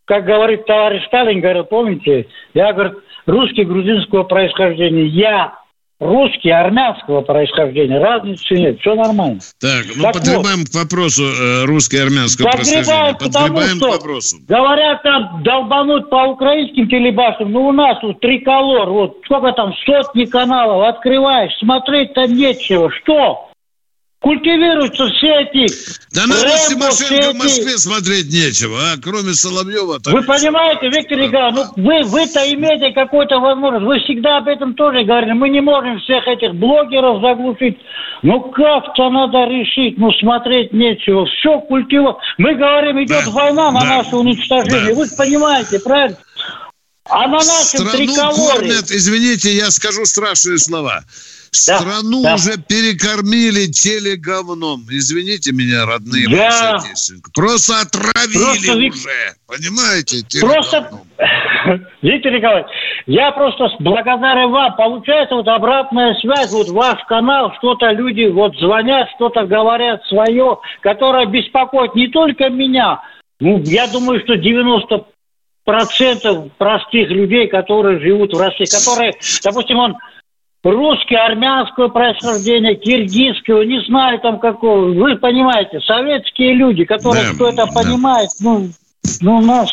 [0.05, 2.95] как говорит товарищ Сталин, говорил, помните, я, говорит,
[3.25, 5.05] русский грузинского происхождения.
[5.05, 5.53] Я
[5.99, 7.99] русский, армянского происхождения.
[7.99, 9.39] Разницы нет, все нормально.
[9.59, 10.69] Так, ну так подгребаем вот.
[10.69, 13.17] к вопросу э, русский армянского происхождения.
[13.19, 14.37] Подгребаем потому, к вопросу.
[14.47, 20.25] Говорят, там долбануть по украинским телебашам, ну у нас тут триколор, вот сколько там, сотни
[20.25, 22.89] каналов, открываешь, смотреть-то нечего.
[22.91, 23.48] Что?
[24.19, 25.73] Культивируются все эти...
[26.13, 28.97] Да на Тимошенко в Москве смотреть нечего, а?
[29.01, 29.99] Кроме Соловьева...
[30.03, 35.05] Вы понимаете, Виктор Николаевич, ну вы, вы-то имеете какую-то возможность, вы всегда об этом тоже
[35.05, 37.77] говорили, мы не можем всех этих блогеров заглушить,
[38.21, 42.17] ну как-то надо решить, ну смотреть нечего, все культивируют.
[42.37, 44.99] Мы говорим, идет да, война на да, наше уничтожение, да.
[44.99, 46.17] вы понимаете, правильно?
[47.09, 48.51] А на нашем Страну триколоре...
[48.51, 51.03] кормят, извините, я скажу страшные слова.
[51.51, 54.81] Страну да, уже перекормили телеговном.
[54.89, 56.79] Извините меня, родные да.
[57.33, 59.35] Просто отравили просто, уже.
[59.47, 60.39] Понимаете?
[60.39, 60.91] Просто,
[62.01, 62.67] Виктор Николаевич,
[63.07, 64.75] я просто благодарен вам.
[64.75, 71.25] Получается вот обратная связь, вот ваш канал, что-то люди вот звонят, что-то говорят свое, которое
[71.25, 73.01] беспокоит не только меня,
[73.39, 75.05] ну, я думаю, что 90
[75.63, 79.97] процентов простых людей, которые живут в России, которые, допустим, он
[80.63, 84.93] русский, армянского происхождения, киргизского, не знаю там какого.
[84.93, 87.67] Вы понимаете, советские люди, которые да, кто это да.
[87.67, 88.69] понимает, ну,
[89.21, 89.69] ну, у нас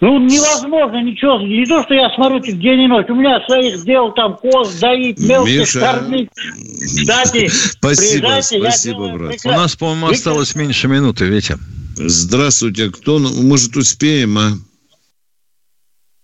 [0.00, 1.40] ну, невозможно ничего.
[1.40, 3.06] Не то, что я смотрю день и ночь.
[3.08, 5.80] У меня своих дел там коз доить, мелких Миша...
[5.80, 6.28] кормить.
[6.34, 9.30] Кстати, спасибо, спасибо, брат.
[9.30, 9.52] Прекрасно.
[9.52, 11.56] У нас, по-моему, осталось меньше минуты, Витя.
[11.96, 12.90] Здравствуйте.
[12.90, 14.50] Кто, может, успеем, а?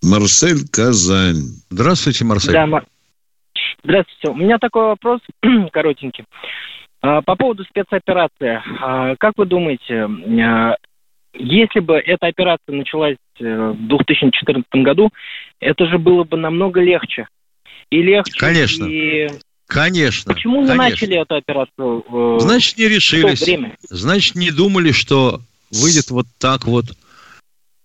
[0.01, 1.43] Марсель Казань.
[1.69, 2.53] Здравствуйте, Марсель.
[2.53, 2.67] Да,
[3.83, 4.29] Здравствуйте.
[4.29, 5.21] У меня такой вопрос
[5.71, 6.25] коротенький.
[7.01, 8.61] А, по поводу спецоперации.
[8.81, 10.07] А, как вы думаете,
[10.43, 10.75] а,
[11.33, 15.11] если бы эта операция началась э, в 2014 году,
[15.59, 17.27] это же было бы намного легче.
[17.91, 18.39] И легче.
[18.39, 18.85] Конечно.
[18.85, 19.27] И...
[19.67, 20.33] Конечно.
[20.33, 22.03] Почему не начали эту операцию?
[22.09, 23.41] Э, Значит, не решились.
[23.41, 23.75] время?
[23.83, 25.41] Значит, не думали, что
[25.71, 26.85] выйдет вот так вот.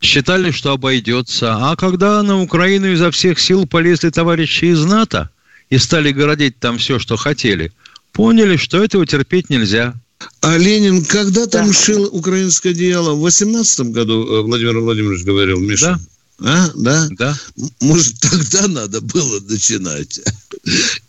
[0.01, 1.55] Считали, что обойдется.
[1.57, 5.31] А когда на Украину изо всех сил полезли товарищи из НАТО,
[5.73, 7.73] и стали городить там все, что хотели,
[8.13, 9.95] поняли, что этого терпеть нельзя.
[10.43, 11.73] А Ленин когда там да.
[11.73, 13.15] шил украинское одеяло?
[13.15, 15.99] В 18 году э, Владимир Владимирович говорил, Миша?
[16.39, 16.67] Да.
[16.67, 17.09] А, да?
[17.13, 17.39] Да.
[17.81, 20.21] Может, тогда надо было начинать?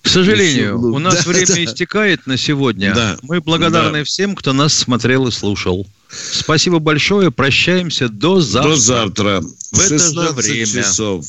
[0.02, 1.64] К сожалению, у нас да, время да.
[1.66, 2.96] истекает на сегодня.
[2.96, 3.18] Да.
[3.22, 4.04] Мы благодарны да.
[4.06, 5.86] всем, кто нас смотрел и слушал.
[6.10, 7.32] Спасибо большое.
[7.32, 8.70] Прощаемся до завтра.
[8.70, 9.44] До завтра.
[9.74, 10.66] В это же время.
[10.66, 11.26] часов.